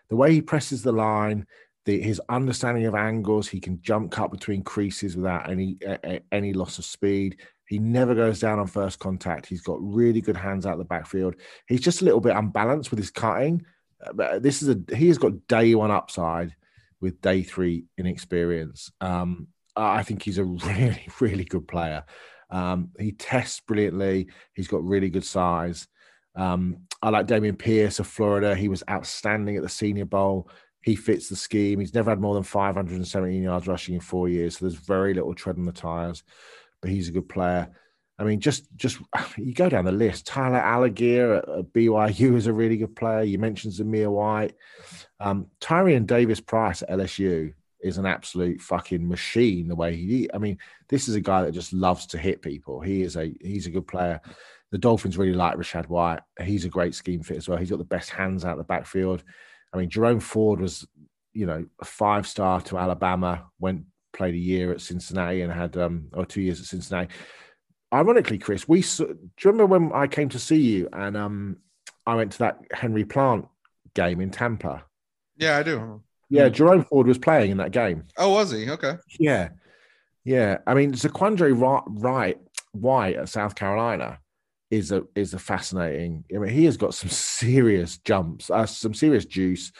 [0.09, 1.45] The way he presses the line,
[1.85, 6.53] the, his understanding of angles, he can jump cut between creases without any a- any
[6.53, 7.41] loss of speed.
[7.71, 9.45] He never goes down on first contact.
[9.45, 11.35] He's got really good hands out the backfield.
[11.69, 13.65] He's just a little bit unbalanced with his cutting.
[14.05, 16.53] Uh, But this is a he has got day one upside
[16.99, 18.91] with day three inexperience.
[18.99, 22.03] Um, I think he's a really really good player.
[22.49, 24.27] Um, he tests brilliantly.
[24.53, 25.87] He's got really good size.
[26.35, 28.53] Um, I like Dameon Pierce of Florida.
[28.53, 30.49] He was outstanding at the Senior Bowl.
[30.81, 31.79] He fits the scheme.
[31.79, 35.33] He's never had more than 517 yards rushing in four years, so there's very little
[35.33, 36.21] tread on the tires.
[36.81, 37.69] But he's a good player.
[38.17, 38.99] I mean, just just
[39.37, 40.27] you go down the list.
[40.27, 43.23] Tyler Allgeier at, at BYU is a really good player.
[43.23, 44.53] You mentioned Zamir White,
[45.19, 49.67] um, Tyrion Davis Price at LSU is an absolute fucking machine.
[49.67, 52.79] The way he, I mean, this is a guy that just loves to hit people.
[52.79, 54.21] He is a he's a good player.
[54.71, 56.21] The Dolphins really like Rachaad White.
[56.41, 57.57] He's a great scheme fit as well.
[57.57, 59.23] He's got the best hands out the backfield.
[59.73, 60.87] I mean, Jerome Ford was,
[61.33, 63.47] you know, a five star to Alabama.
[63.59, 63.85] Went
[64.21, 67.11] played a year at Cincinnati and had um or two years at Cincinnati.
[67.91, 71.57] Ironically, Chris, we do you remember when I came to see you and um
[72.05, 73.47] I went to that Henry Plant
[73.95, 74.85] game in Tampa?
[75.37, 76.03] Yeah, I do.
[76.29, 78.03] Yeah, Jerome Ford was playing in that game.
[78.15, 78.69] Oh, was he?
[78.69, 78.93] Okay.
[79.19, 79.49] Yeah.
[80.23, 81.51] Yeah, I mean Zaquandre
[81.87, 82.37] Wright
[82.73, 84.19] White at South Carolina
[84.69, 86.25] is a is a fascinating.
[86.31, 89.71] I mean, he has got some serious jumps, uh, some serious juice.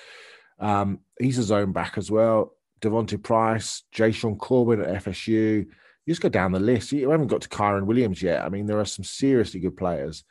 [0.60, 2.56] Um, he's a zone back as well.
[2.82, 5.66] Devonte Price, Jashaun Corbin at FSU.
[6.06, 6.92] You just go down the list.
[6.92, 8.44] You haven't got to Kyren Williams yet.
[8.44, 10.24] I mean, there are some seriously good players.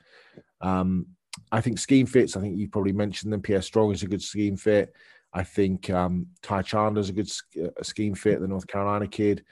[0.61, 1.07] Um,
[1.53, 2.37] I think scheme fits.
[2.37, 3.41] I think you probably mentioned them.
[3.41, 4.93] Pierre Strong is a good scheme fit.
[5.33, 7.31] I think um, Ty Chandler's a good
[7.63, 8.41] uh, scheme fit.
[8.41, 9.45] The North Carolina kid.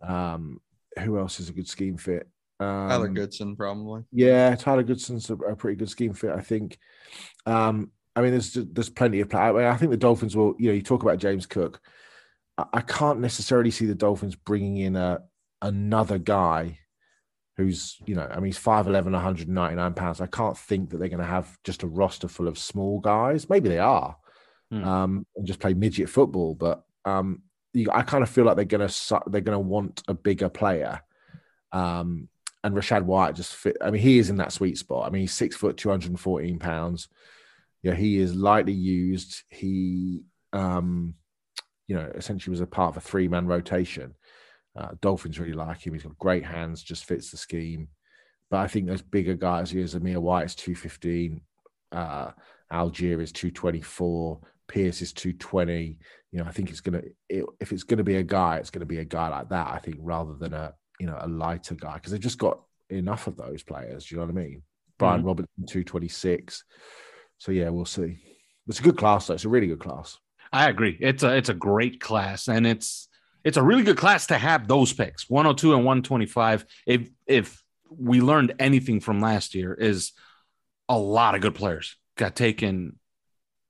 [0.00, 0.60] Um,
[0.98, 2.26] who else is a good scheme fit?
[2.58, 4.02] Um, Tyler Goodson, probably.
[4.12, 6.78] Yeah, Tyler Goodson's a, a pretty good scheme fit, I think.
[7.44, 9.42] Um, I mean, there's there's plenty of play.
[9.42, 10.54] I, mean, I, think the Dolphins will.
[10.58, 11.82] You know, you talk about James Cook.
[12.58, 15.22] I, can't necessarily see the Dolphins bringing in a
[15.60, 16.78] another guy
[17.56, 20.20] who's you know, I mean, he's 5'11", 199 pounds.
[20.20, 23.50] I can't think that they're going to have just a roster full of small guys.
[23.50, 24.16] Maybe they are,
[24.70, 24.84] hmm.
[24.84, 26.54] um, and just play midget football.
[26.54, 27.42] But um,
[27.72, 30.48] you, I kind of feel like they're going to they're going to want a bigger
[30.48, 31.02] player.
[31.72, 32.28] Um,
[32.64, 33.76] and Rachaad White just fit.
[33.80, 35.06] I mean, he is in that sweet spot.
[35.06, 37.08] I mean, he's six foot, 214 pounds.
[37.82, 39.42] Yeah, he is lightly used.
[39.50, 41.14] He, um,
[41.86, 44.14] you know, essentially was a part of a three man rotation.
[44.76, 45.94] Uh, Dolphins really like him.
[45.94, 47.88] He's got great hands, just fits the scheme.
[48.50, 51.40] But I think those bigger guys here, Zamir White is 215,
[51.92, 52.30] uh,
[52.72, 55.98] Allgeier is 224, Pierce is 220.
[56.32, 58.70] You know, I think it's going to, if it's going to be a guy, it's
[58.70, 61.28] going to be a guy like that, I think, rather than a, you know, a
[61.28, 64.06] lighter guy because they've just got enough of those players.
[64.06, 64.62] Do you know what I mean?
[64.98, 65.28] Brian mm-hmm.
[65.28, 66.64] Robinson, 226.
[67.38, 68.18] So yeah, we'll see.
[68.68, 69.34] It's a good class though.
[69.34, 70.18] It's a really good class.
[70.52, 70.96] I agree.
[71.00, 73.08] It's a it's a great class, and it's
[73.44, 76.66] it's a really good class to have those picks, 102 and 125.
[76.86, 80.12] If if we learned anything from last year, is
[80.88, 82.98] a lot of good players got taken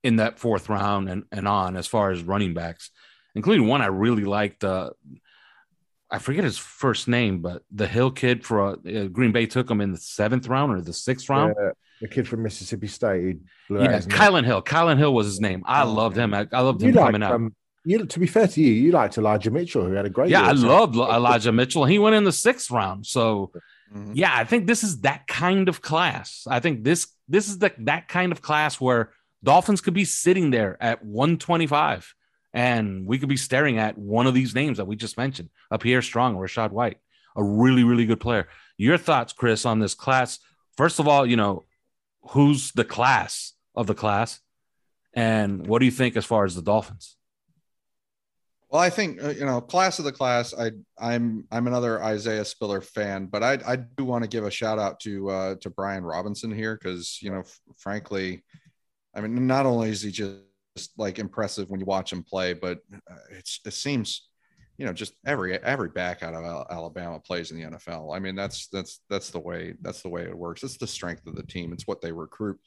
[0.03, 2.91] in that fourth round and, and on as far as running backs,
[3.35, 4.65] including one I really liked.
[4.65, 4.91] Uh,
[6.11, 9.81] I forget his first name, but the Hill kid for uh, Green Bay took him
[9.81, 11.55] in the seventh round or the sixth round.
[11.59, 13.39] Yeah, the kid from Mississippi State.
[13.71, 14.63] Yeah, Kylin Hill.
[14.63, 15.63] Kylin Hill was his name.
[15.67, 16.35] I oh, loved him.
[16.35, 17.33] I, I loved him coming out.
[17.33, 17.55] Um,
[17.85, 20.31] you, to be fair to you, you liked Elijah Mitchell, who had a great.
[20.31, 21.85] Yeah, I loved Elijah Mitchell.
[21.85, 23.07] He went in the sixth round.
[23.07, 23.53] So,
[23.95, 24.13] mm-hmm.
[24.15, 26.47] yeah, I think this is that kind of class.
[26.51, 29.13] I think this this is the that kind of class where
[29.45, 32.13] Dolphins could be sitting there at 125
[32.53, 35.79] and we could be staring at one of these names that we just mentioned, a
[35.79, 36.97] Pierre Strong or Rachaad White,
[37.37, 38.49] a really, really good player.
[38.79, 40.39] Your thoughts, Chris, on this class?
[40.77, 41.66] First of all, you know,
[42.31, 44.41] who's the class of the class?
[45.15, 47.17] And what do you think as far as the Dolphins?
[48.69, 50.53] Well, I think uh, you know, class of the class.
[50.53, 54.51] I I'm I'm another Isaiah Spiller fan, but I I do want to give a
[54.51, 58.45] shout out to uh, to Brian Robinson here because you know, f- frankly,
[59.15, 60.43] I mean, not only is he just
[60.99, 64.29] like impressive when you watch him play, but uh, it's it seems
[64.79, 68.15] you know just every every back out of Alabama plays in the NFL.
[68.15, 70.63] I mean that's that's that's the way that's the way it works.
[70.63, 71.73] It's the strength of the team.
[71.73, 72.59] It's what they recruit.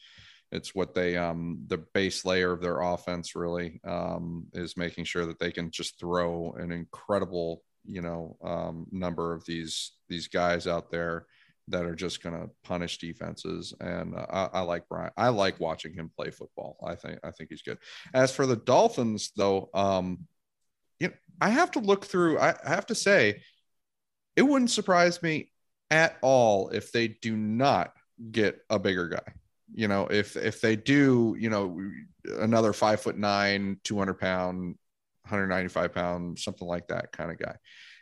[0.51, 5.25] It's what they um the base layer of their offense really um is making sure
[5.27, 10.67] that they can just throw an incredible you know um, number of these these guys
[10.67, 11.25] out there
[11.69, 13.75] that are just going to punish defenses.
[13.79, 15.11] And uh, I, I, like Brian.
[15.15, 16.77] I like watching him play football.
[16.83, 17.77] I think I think he's good.
[18.13, 20.25] As for the Dolphins, though, um,
[20.99, 22.39] you know, I have to look through.
[22.39, 23.41] I, I have to say,
[24.35, 25.51] it wouldn't surprise me
[25.91, 27.93] at all if they do not
[28.31, 29.33] get a bigger guy.
[29.73, 31.79] You know, if if they do, you know,
[32.39, 34.75] another five foot nine, two hundred pound,
[35.29, 37.55] 195 pound, something like that kind of guy.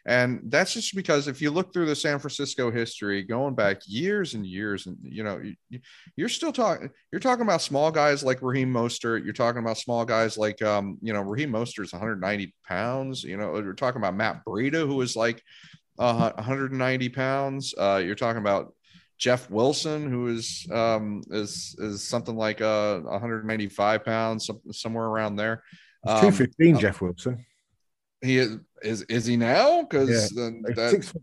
[0.07, 4.35] And that's just because if you look through the San Francisco history, going back years
[4.35, 6.89] and years, and you know, you, are still talking.
[7.11, 9.25] You're talking about small guys like Raheem Mostert.
[9.25, 13.21] You're talking about small guys like, um, you know, Raheem Mostert's 190 pounds.
[13.21, 15.43] You know, you're talking about Matt Breida, who is like
[15.99, 17.75] uh, 190 pounds.
[17.77, 18.73] Uh, you're talking about
[19.17, 25.63] Jeff Wilson, who is um, is is something like uh, 195 pounds, somewhere around there.
[26.05, 27.45] Um, 215, uh, Jeff Wilson.
[28.21, 29.83] He is is is he now?
[29.83, 30.49] Because yeah.
[30.75, 30.89] that...
[30.91, 31.13] six,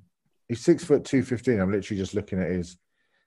[0.49, 1.61] he's six foot two fifteen.
[1.61, 2.77] I'm literally just looking at his.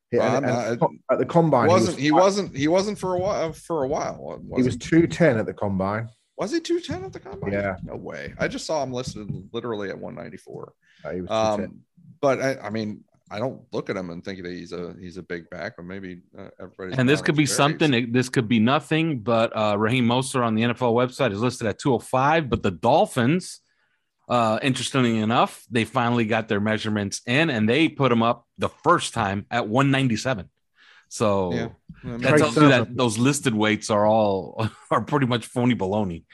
[0.09, 3.51] Yeah, well, at the combine, wasn't he, was, he wasn't he wasn't for a while
[3.51, 4.39] for a while.
[4.47, 6.07] Was he was two ten at the combine.
[6.37, 7.51] Was he two ten at the combine?
[7.51, 8.33] Yeah, no way.
[8.39, 10.71] I just saw him listed literally at one ninety four.
[11.03, 11.81] Uh, he was um,
[12.21, 15.17] but I, I mean, I don't look at him and think that he's a he's
[15.17, 16.99] a big back, but maybe uh, everybody.
[16.99, 18.11] And this could be something.
[18.11, 19.19] This could be nothing.
[19.19, 22.49] But uh, Raheem Mostert on the NFL website is listed at 205.
[22.49, 23.61] But the Dolphins
[24.29, 28.69] uh, interestingly enough, they finally got their measurements in and they put them up the
[28.69, 30.49] first time at 197.
[31.09, 31.69] So yeah.
[32.03, 36.25] that tells you that those listed weights are all are pretty much phony baloney.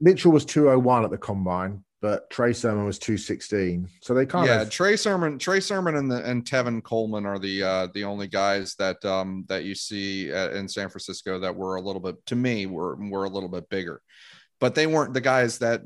[0.00, 1.84] Mitchell was 201 at the combine.
[2.02, 3.88] But Trey Sermon was 216.
[4.00, 7.38] So they kind yeah, of Trey Sermon, Trey Sermon, and the and Tevin Coleman are
[7.38, 11.54] the uh, the only guys that um, that you see at, in San Francisco that
[11.54, 14.02] were a little bit to me were were a little bit bigger,
[14.60, 15.82] but they weren't the guys that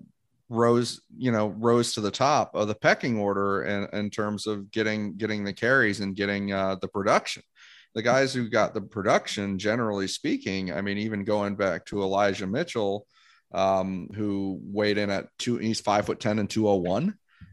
[0.48, 4.70] rose you know rose to the top of the pecking order in, in terms of
[4.70, 7.42] getting getting the carries and getting uh, the production
[7.94, 12.46] the guys who got the production generally speaking i mean even going back to elijah
[12.46, 13.08] mitchell
[13.56, 17.04] um, who weighed in at two he's five foot ten and 201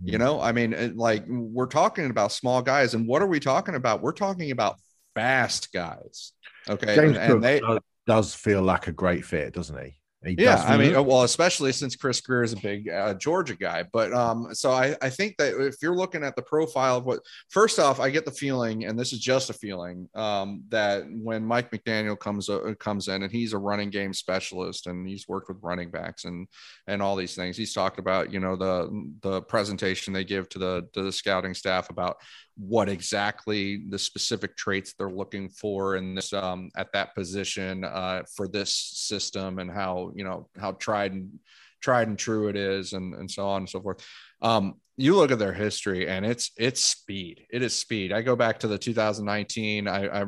[0.03, 0.17] you Mm-hmm.
[0.23, 3.75] know i mean it- like we're talking about small guys and what are we talking
[3.75, 4.75] about we're talking about
[5.15, 6.33] fast guys
[6.67, 9.95] okay James and, Cook they does, does feel like a great fit, doesn't he?
[10.25, 13.83] Yeah, I mean, feel- well, especially since Chris Grier is a big uh, Georgia guy.
[13.91, 17.19] But um, so I, I think that if you're looking at the profile of what,
[17.49, 21.45] first off, I get the feeling, and this is just a feeling, um, that when
[21.45, 25.49] Mike McDaniel comes uh, comes in and he's a running game specialist and he's worked
[25.49, 26.47] with running backs and
[26.87, 30.59] and all these things, he's talked about you know the the presentation they give to
[30.59, 32.17] the to the scouting staff about
[32.55, 38.21] what exactly the specific traits they're looking for in this um, at that position uh,
[38.35, 41.39] for this system and how you know how tried and
[41.81, 44.05] tried and true it is and and so on and so forth.
[44.41, 47.45] Um, you look at their history and it's it's speed.
[47.49, 48.11] It is speed.
[48.11, 50.25] I go back to the 2019 i, I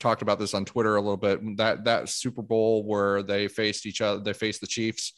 [0.00, 1.56] talked about this on twitter a little bit.
[1.56, 5.12] That that super bowl where they faced each other they faced the chiefs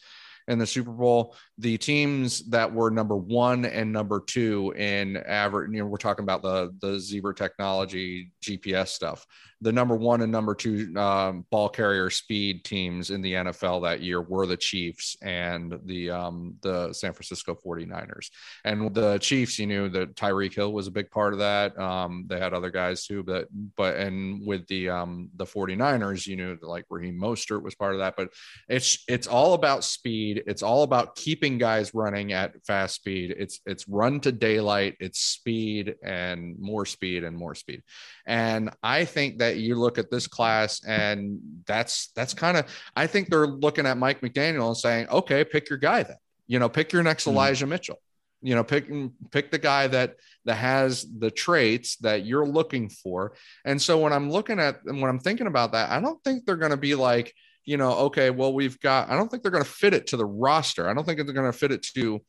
[0.48, 5.70] in the Super Bowl, the teams that were number one and number two in average,
[5.72, 9.26] you know, we're talking about the the zebra technology GPS stuff.
[9.62, 14.00] The number one and number two um, ball carrier speed teams in the NFL that
[14.00, 18.30] year were the Chiefs and the um, the San Francisco 49ers.
[18.64, 21.78] And the Chiefs, you knew that Tyreek Hill was a big part of that.
[21.78, 26.36] Um, they had other guys too, but but and with the um, the 49ers, you
[26.36, 28.14] knew like Raheem Mostert was part of that.
[28.16, 28.30] But
[28.68, 30.42] it's it's all about speed.
[30.46, 33.34] It's all about keeping guys running at fast speed.
[33.38, 34.96] It's it's run to daylight.
[35.00, 37.82] It's speed and more speed and more speed.
[38.30, 43.08] And I think that you look at this class and that's that's kind of I
[43.08, 46.16] think they're looking at Mike McDaniel and saying, okay, pick your guy then.
[46.46, 47.98] You know, pick your next Elijah Mitchell.
[48.40, 48.88] You know, pick
[49.32, 50.14] pick the guy that
[50.44, 53.34] that has the traits that you're looking for.
[53.64, 56.46] And so when I'm looking at and when I'm thinking about that, I don't think
[56.46, 59.52] they're going to be like, you know, okay, well, we've got, I don't think they're
[59.52, 60.88] going to fit it to the roster.
[60.88, 62.20] I don't think they're going to fit it to,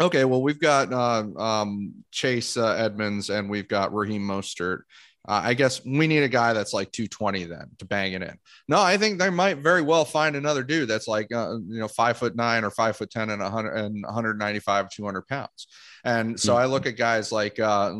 [0.00, 4.80] okay, well, we've got uh, um, Chase uh, Edmonds and we've got Raheem Mostert.
[5.26, 8.36] Uh, I guess we need a guy that's like 220 then to bang it in.
[8.68, 11.88] No, I think they might very well find another dude that's like, uh, you know,
[11.88, 15.66] five foot nine or five foot 10 and 100 and 195, 200 pounds.
[16.04, 17.94] And so I look at guys like, uh,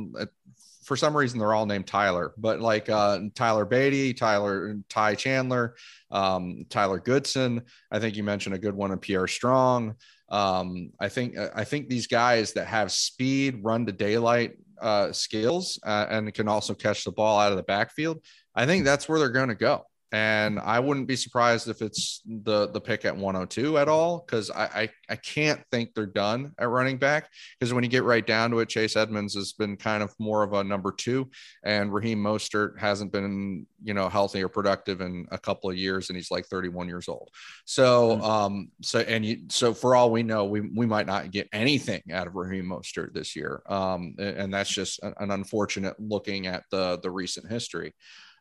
[0.86, 5.74] for some reason they're all named Tyler, but like uh, Tyler Badie, Tyler Ty Chandler,
[6.12, 7.62] um, Tyler Goodson.
[7.90, 9.96] I think you mentioned a good one in Pierre Strong.
[10.28, 15.78] Um, I think I think these guys that have speed, run to daylight uh, skills,
[15.84, 18.22] uh, and can also catch the ball out of the backfield.
[18.54, 19.84] I think that's where they're going to go.
[20.12, 24.50] And I wouldn't be surprised if it's the the pick at 102 at all, because
[24.50, 27.28] I, I I can't think they're done at running back.
[27.58, 30.42] Because when you get right down to it, Chase Edmonds has been kind of more
[30.42, 31.28] of a number two,
[31.64, 36.08] and Raheem Mostert hasn't been you know healthy or productive in a couple of years,
[36.08, 37.30] and he's like 31 years old.
[37.64, 41.48] So um so and you so for all we know, we we might not get
[41.52, 43.62] anything out of Raheem Mostert this year.
[43.66, 47.94] Um and, and that's just an, an unfortunate looking at the the recent history.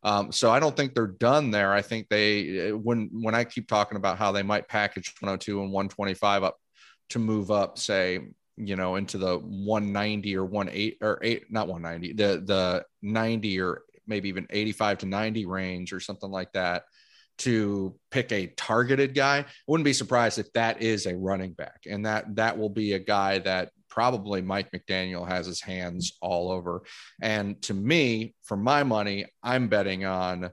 [0.05, 1.73] Um, so I don't think they're done there.
[1.73, 5.71] I think they when when I keep talking about how they might package 102 and
[5.71, 6.57] 125 up
[7.09, 8.19] to move up, say,
[8.55, 13.81] you know, into the 190 or 18 or eight, not 190, the the 90 or
[14.05, 16.83] maybe even 85 to 90 range or something like that
[17.39, 19.39] to pick a targeted guy.
[19.39, 22.93] I wouldn't be surprised if that is a running back and that that will be
[22.93, 26.83] a guy that probably Mike McDaniel has his hands all over.
[27.21, 30.51] And to me, for my money, I'm betting on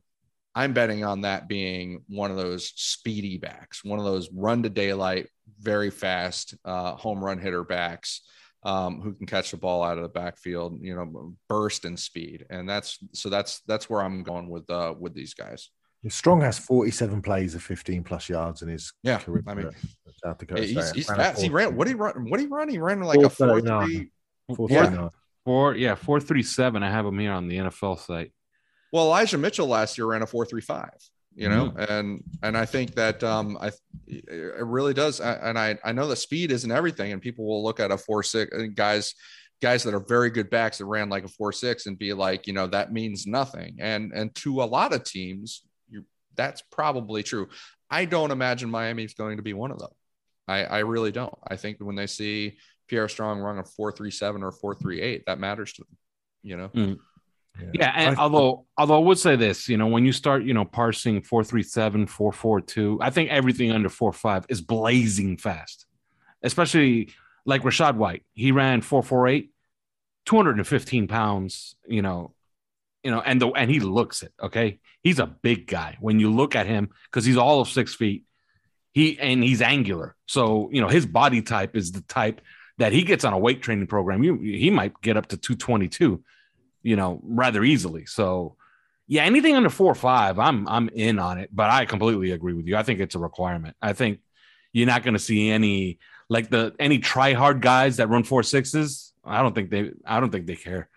[0.55, 4.69] I'm betting on that being one of those speedy backs, one of those run to
[4.69, 5.29] daylight,
[5.59, 8.21] very fast uh, home run hitter backs
[8.63, 12.47] um, who can catch the ball out of the backfield, you know, burst and speed.
[12.51, 15.71] And that's so that's that's where I'm going with uh, with these guys.
[16.09, 19.45] Strong has 47 plays of 15 plus yards in his Yeah, career.
[19.47, 19.71] I mean,
[20.25, 20.97] South Dakota He's, State.
[20.97, 21.41] he's Ran fast.
[21.41, 21.77] He ran.
[21.77, 22.29] What did he run?
[22.29, 22.69] What did he run?
[22.69, 23.87] He ran like a four 439.
[23.87, 24.11] three.
[24.57, 25.11] 439.
[25.45, 26.83] Four, yeah, four three seven.
[26.83, 28.33] I have them here on the NFL site.
[28.93, 30.97] Well, Elijah Mitchell last year ran a four three five.
[31.35, 33.71] You know, and and I think that um I
[34.07, 35.21] it really does.
[35.21, 38.23] And I I know that speed isn't everything, and people will look at a four
[38.23, 39.15] six guys
[39.63, 42.47] guys that are very good backs that ran like a four six and be like,
[42.47, 43.77] you know, that means nothing.
[43.81, 45.71] And and to a lot of teams, you
[46.37, 47.49] that's probably true.
[47.91, 49.91] I don't imagine Miami's going to be one of them.
[50.49, 51.35] I, I really don't.
[51.47, 52.57] I think when they see
[52.89, 55.97] Pierre Strong run a four three seven or four three eight, that matters to them.
[56.43, 56.69] You know.
[56.69, 56.99] Mm.
[57.61, 57.69] Yeah.
[57.75, 60.55] yeah, and I, although although I would say this, you know, when you start, you
[60.55, 65.87] know, parsing 437, 442, I think everything under 45 is blazing fast.
[66.43, 67.11] Especially
[67.45, 68.25] like Rachaad White.
[68.33, 69.51] He ran 448,
[70.25, 72.33] 215 pounds, you know,
[73.03, 74.33] you know, and the and he looks it.
[74.41, 74.81] Okay.
[75.03, 75.97] He's a big guy.
[76.01, 78.25] When you look at him, because he's all of six feet,
[78.93, 80.17] he and he's angular.
[80.27, 82.41] So, you know, his body type is the type
[82.79, 84.23] that he gets on a weight training program.
[84.23, 86.23] You he might get up to 222
[86.83, 88.07] you know, rather easily.
[88.07, 88.57] So,
[89.07, 91.51] yeah, anything under four or five, I'm I'm in on it.
[91.53, 92.77] But I completely agree with you.
[92.77, 93.77] I think it's a requirement.
[93.83, 94.21] I think
[94.73, 95.99] you're not going to see any
[96.29, 99.13] like the any try hard guys that run four sixes.
[99.25, 99.91] I don't think they.
[100.05, 100.89] I don't think they care.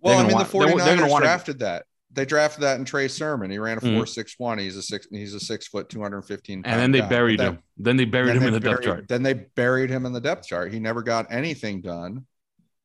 [0.00, 1.84] Well, I mean, want, the 49ers they're, they're drafted that.
[2.12, 3.50] They drafted that in Trey Sermon.
[3.50, 3.96] He ran a mm-hmm.
[3.96, 4.58] four six one.
[4.58, 5.06] He's a six.
[5.10, 6.62] He's a six foot, two hundred fifteen.
[6.64, 7.08] And then they guy.
[7.08, 7.62] buried then, him.
[7.76, 9.08] Then they buried then him they in the buried, depth chart.
[9.08, 10.72] Then they buried him in the depth chart.
[10.72, 12.24] He never got anything done.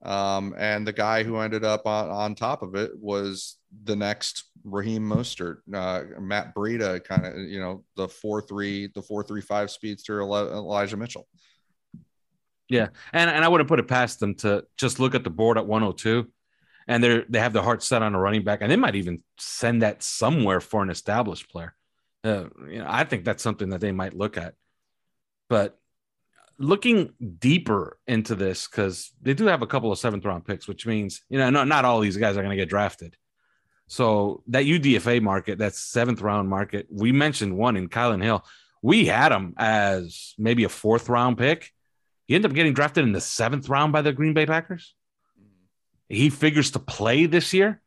[0.03, 4.43] Um, and the guy who ended up on, on top of it was the next
[4.65, 9.41] Raheem Mostert, uh, Matt Breida, kind of, you know, the four three, the four three
[9.41, 11.27] five speedster Elijah Mitchell.
[12.69, 15.57] Yeah, and and I wouldn't put it past them to just look at the board
[15.57, 16.29] at 102,
[16.87, 19.21] and they're they have their heart set on a running back, and they might even
[19.37, 21.73] send that somewhere for an established player.
[22.23, 24.55] Uh, you know, I think that's something that they might look at.
[25.49, 25.77] But
[26.57, 30.85] looking deeper into this because they do have a couple of seventh round picks, which
[30.85, 33.15] means you know not, not all these guys are going to get drafted.
[33.87, 38.43] So that UDFA market, that seventh round market, we mentioned one in Kylin Hill.
[38.81, 41.71] We had him as maybe a fourth round pick.
[42.25, 44.95] He ended up getting drafted in the seventh round by the Green Bay Packers.
[46.13, 47.81] He figures to play this year.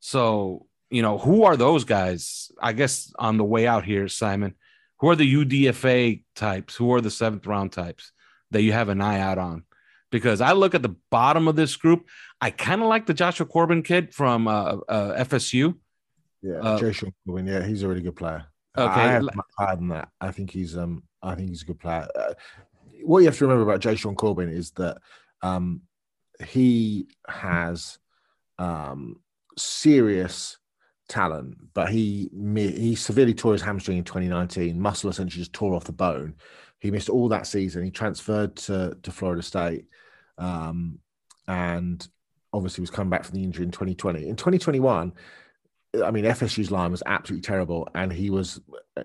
[0.00, 2.50] So, you know, who are those guys?
[2.60, 4.54] I guess on the way out here, Simon,
[4.98, 6.76] who are the UDFA types?
[6.76, 8.12] Who are the seventh round types
[8.50, 9.64] that you have an eye out on?
[10.10, 12.08] Because I look at the bottom of this group,
[12.40, 15.74] I kind of like the Jashaun Corbin kid from uh, uh, FSU.
[16.42, 17.46] Yeah, uh, Jashaun Corbin.
[17.46, 18.46] Yeah, he's a really good player.
[18.76, 18.90] Okay,
[19.58, 20.08] I than that.
[20.20, 22.08] I think he's um, I think he's a good player.
[22.14, 22.34] Uh,
[23.02, 24.98] what you have to remember about Jashaun Corbin is that
[25.42, 25.82] um,
[26.46, 27.98] he has
[28.58, 29.20] um,
[29.56, 30.58] serious
[31.08, 34.80] talent, but he he severely tore his hamstring in 2019.
[34.80, 36.34] Muscle essentially just tore off the bone.
[36.80, 37.84] He missed all that season.
[37.84, 39.86] He transferred to to Florida State,
[40.36, 40.98] um,
[41.46, 42.06] and
[42.52, 44.28] obviously was coming back from the injury in 2020.
[44.28, 45.12] In 2021,
[46.02, 48.60] I mean FSU's line was absolutely terrible, and he was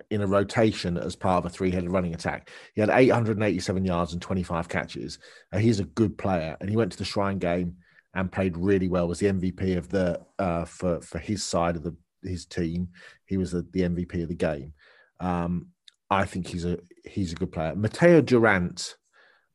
[0.10, 2.50] in a rotation as part of a three-headed running attack.
[2.74, 5.20] He had 887 yards and 25 catches.
[5.52, 7.78] Uh, he's a good player, and he went to the Shrine game
[8.16, 9.08] and played really well.
[9.08, 12.90] Was the MVP of the uh, for for his side of the his team.
[13.26, 14.74] He was the, the MVP of the game.
[15.20, 15.68] Um,
[16.10, 17.74] I think he's a he's a good player.
[17.76, 18.96] Mataeo Durant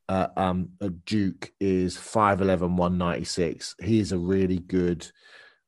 [0.09, 0.71] uh, um,
[1.05, 3.77] Duke is 5'11", 196.
[3.83, 5.11] He is a really good.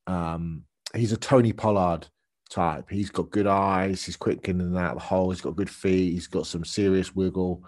[0.07, 0.65] Um,
[0.95, 2.07] he's a Tony Pollard
[2.51, 2.91] type.
[2.91, 4.05] He's got good eyes.
[4.05, 5.31] He's quick in and out of the hole.
[5.31, 6.13] He's got good feet.
[6.13, 7.65] He's got some serious wiggle.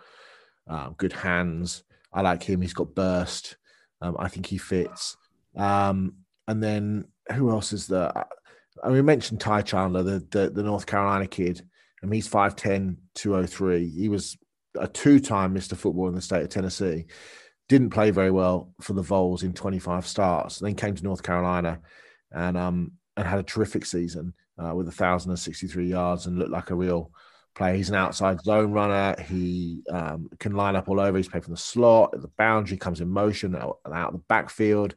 [0.66, 1.84] Um, good hands.
[2.12, 2.60] I like him.
[2.60, 3.56] He's got burst.
[4.00, 5.16] Um, I think he fits.
[5.56, 6.14] Um,
[6.48, 8.12] and then who else is there?
[8.82, 11.62] I mean, we mentioned Ty Chandler, the, the, the North Carolina kid.
[12.02, 13.88] I mean, he's 5'10, 203.
[13.88, 14.36] He was
[14.78, 15.76] a two time Mr.
[15.76, 17.06] Football in the state of Tennessee.
[17.68, 20.58] Didn't play very well for the Vols in 25 starts.
[20.58, 21.80] Then came to North Carolina
[22.32, 26.74] and um and had a terrific season uh, with 1,063 yards and looked like a
[26.74, 27.10] real
[27.54, 27.74] player.
[27.74, 29.20] He's an outside zone runner.
[29.22, 31.16] He um, can line up all over.
[31.16, 34.94] He's played from the slot, the boundary, comes in motion out, out of the backfield.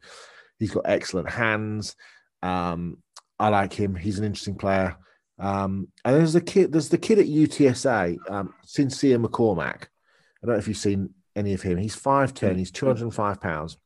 [0.58, 1.96] He's got excellent hands.
[2.42, 2.98] Um,
[3.38, 3.94] I like him.
[3.94, 4.96] He's an interesting player.
[5.38, 6.72] Um, and there's the kid.
[6.72, 9.82] There's the kid at UTSA, um, Sincere McCormick.
[9.82, 11.76] I don't know if you've seen any of him.
[11.76, 12.56] He's five ten.
[12.56, 13.76] He's two hundred and five pounds.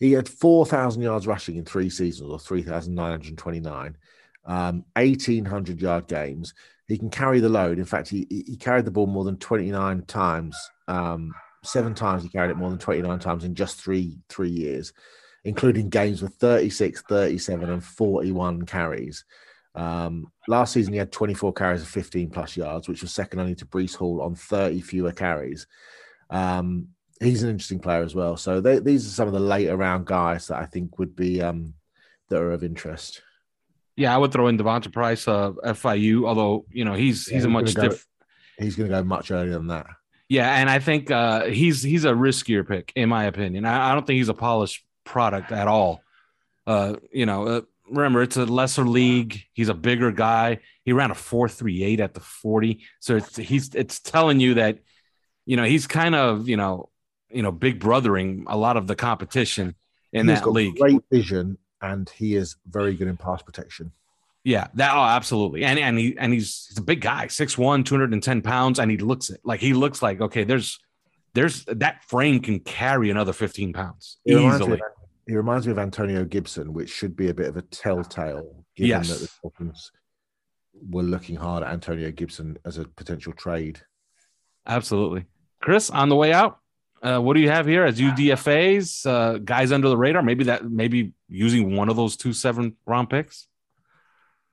[0.00, 3.60] He had four thousand yards rushing in three seasons, or three thousand nine hundred twenty
[3.60, 3.96] nine.
[4.44, 6.54] Um, 1800 yard games.
[6.86, 7.78] He can carry the load.
[7.78, 10.56] In fact, he, he carried the ball more than 29 times.
[10.86, 14.94] Um, seven times he carried it more than 29 times in just three three years
[15.44, 19.24] including games with 36, 37, and 41 carries.
[19.74, 23.54] Um, last season, he had 24 carries of 15 plus yards, which was second only
[23.56, 25.66] to Breece Hall on 30 fewer carries.
[26.30, 26.88] Um,
[27.20, 28.36] he's an interesting player as well.
[28.36, 31.42] So they, these are some of the later round guys that I think would be
[31.42, 31.74] um,
[32.28, 33.22] that are of interest.
[33.96, 37.48] Yeah, I would throw in D'Vonte Price, uh, FIU, although you know he's he's yeah,
[37.48, 38.04] a much different.
[38.58, 39.86] He's going to go much earlier than that.
[40.28, 43.64] Yeah, and I think uh, he's he's a riskier pick in my opinion.
[43.64, 46.02] I, I don't think he's a polished product at all.
[46.66, 47.60] Uh, you know, uh,
[47.90, 49.42] remember it's a lesser league.
[49.52, 50.60] He's a bigger guy.
[50.84, 54.54] He ran a four three eight at the forty, so it's he's it's telling you
[54.54, 54.78] that
[55.48, 56.90] you know, he's kind of, you know,
[57.30, 59.74] you know, big brothering a lot of the competition
[60.12, 60.76] in He's that league.
[60.76, 63.92] Great vision, and he is very good in pass protection.
[64.44, 65.64] Yeah, that oh, absolutely.
[65.64, 69.30] And and he and he's he's a big guy, 6'1, 210 pounds, and he looks
[69.30, 70.78] it like he looks like okay, there's
[71.34, 74.74] there's that frame can carry another 15 pounds He reminds, easily.
[74.74, 74.80] of,
[75.26, 78.88] he reminds me of Antonio Gibson, which should be a bit of a telltale, given
[78.88, 79.08] Yes.
[79.08, 79.92] that the Dolphins
[80.88, 83.80] were looking hard at Antonio Gibson as a potential trade.
[84.66, 85.26] Absolutely.
[85.60, 86.60] Chris, on the way out,
[87.02, 90.22] uh, what do you have here as UDFAs, uh, guys under the radar?
[90.22, 93.46] Maybe that maybe using one of those two seven round picks.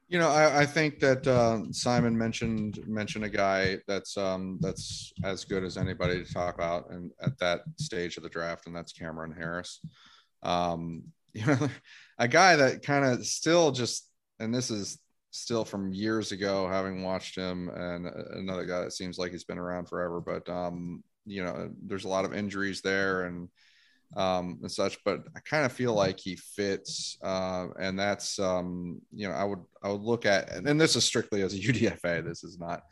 [0.07, 5.11] You know, I, I think that uh, Simon mentioned mentioned a guy that's um, that's
[5.23, 8.75] as good as anybody to talk about, and at that stage of the draft, and
[8.75, 9.79] that's Cam'Ron Harris.
[10.43, 11.67] Um, you know,
[12.19, 14.07] a guy that kind of still just,
[14.39, 14.99] and this is
[15.31, 19.57] still from years ago, having watched him, and another guy that seems like he's been
[19.57, 23.49] around forever, but um, you know, there's a lot of injuries there, and
[24.15, 25.03] um, and such.
[25.03, 29.43] But I kind of feel like he fits, uh, and that's um, you know I
[29.43, 32.23] would I would look at, and, and this is strictly as a UDFA.
[32.23, 32.83] This is not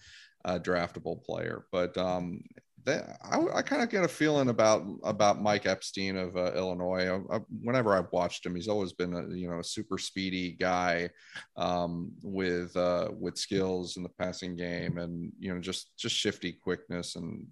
[0.45, 2.41] a draftable player, but um,
[2.85, 7.07] that I, I kind of get a feeling about about Mike Epstein of uh, Illinois.
[7.07, 10.51] I, I, whenever I've watched him, he's always been a you know a super speedy
[10.51, 11.09] guy
[11.55, 16.51] um, with uh, with skills in the passing game, and you know just just shifty
[16.51, 17.47] quickness, and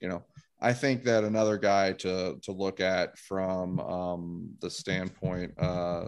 [0.00, 0.22] you know
[0.60, 6.06] I think that another guy to to look at from um, the standpoint, uh,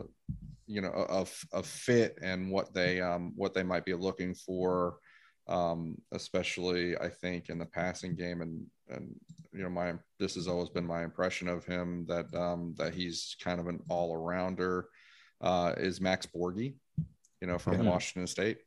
[0.67, 4.97] you know, of of fit and what they um, what they might be looking for,
[5.47, 9.15] um, especially I think in the passing game and and
[9.53, 13.37] you know my this has always been my impression of him that um, that he's
[13.39, 14.85] kind of an all arounder.
[15.43, 16.77] Uh, is Max Borghi,
[17.43, 17.91] you know, from Yeah.
[17.91, 18.59] Washington State.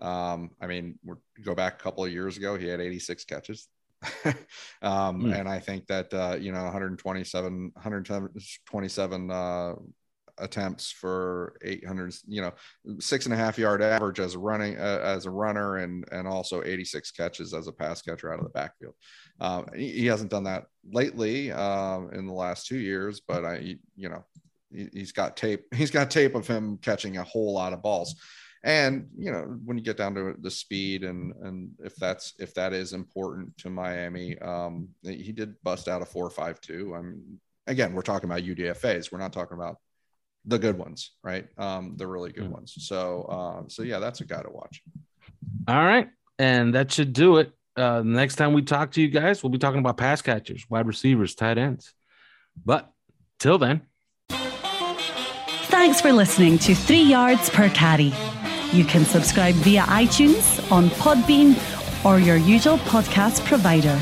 [0.00, 3.68] Um, I mean, we're go back a couple of years ago, he had 86 catches.
[4.82, 5.32] um, Hmm.
[5.32, 9.74] and I think that uh, you know 127 127 uh,
[10.38, 12.52] attempts for 800 you know
[12.98, 16.26] six and a half yard average as a running uh, as a runner and and
[16.26, 18.94] also 86 catches as a pass catcher out of the backfield
[19.40, 24.08] um, he, hasn't done that lately um, in the last two years but I you
[24.08, 24.24] know
[24.72, 28.16] he, he's got tape he's got tape of him catching a whole lot of balls
[28.64, 32.54] and you know when you get down to the speed and and if that's if
[32.54, 36.94] that is important to Miami, um, he did bust out a four five two.
[36.96, 37.38] I mean,
[37.68, 39.12] again, we're talking about UDFA's.
[39.12, 39.76] We're not talking about
[40.46, 41.46] the good ones, right?
[41.58, 42.52] Um, the really good Mm.
[42.52, 42.74] ones.
[42.78, 44.82] So uh, so yeah, that's a guy to watch.
[45.68, 46.08] All right.
[46.38, 47.52] And that should do it.
[47.76, 50.86] Uh, next time we talk to you guys, we'll be talking about pass catchers, wide
[50.86, 51.92] receivers, tight ends.
[52.64, 52.90] But
[53.38, 53.82] till then,
[55.68, 58.12] Thanks for listening to Three Yards Per Carry.
[58.74, 61.54] You can subscribe via iTunes, on Podbean,
[62.04, 63.96] or your usual podcast provider.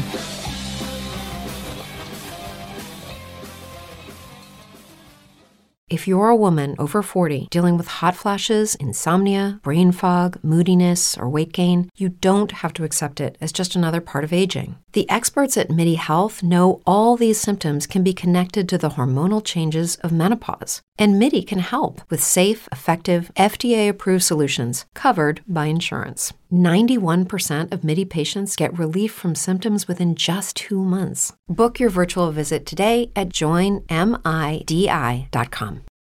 [5.91, 11.29] If you're a woman over 40 dealing with hot flashes, insomnia, brain fog, moodiness, or
[11.29, 14.77] weight gain, you don't have to accept it as just another part of aging.
[14.93, 19.45] The experts at MIDI Health know all these symptoms can be connected to the hormonal
[19.45, 20.81] changes of menopause.
[20.99, 26.33] And MIDI can help with safe, effective, FDA approved solutions covered by insurance.
[26.53, 31.33] 91% of MIDI patients get relief from symptoms within just two months.
[31.49, 33.85] Book your virtual visit today at joinmidi.com.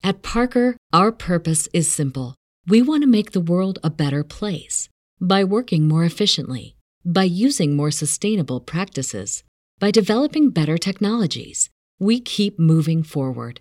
[0.03, 2.35] At Parker, our purpose is simple.
[2.67, 4.89] We want to make the world a better place
[5.21, 9.43] by working more efficiently, by using more sustainable practices,
[9.79, 11.69] by developing better technologies.
[11.99, 13.61] We keep moving forward.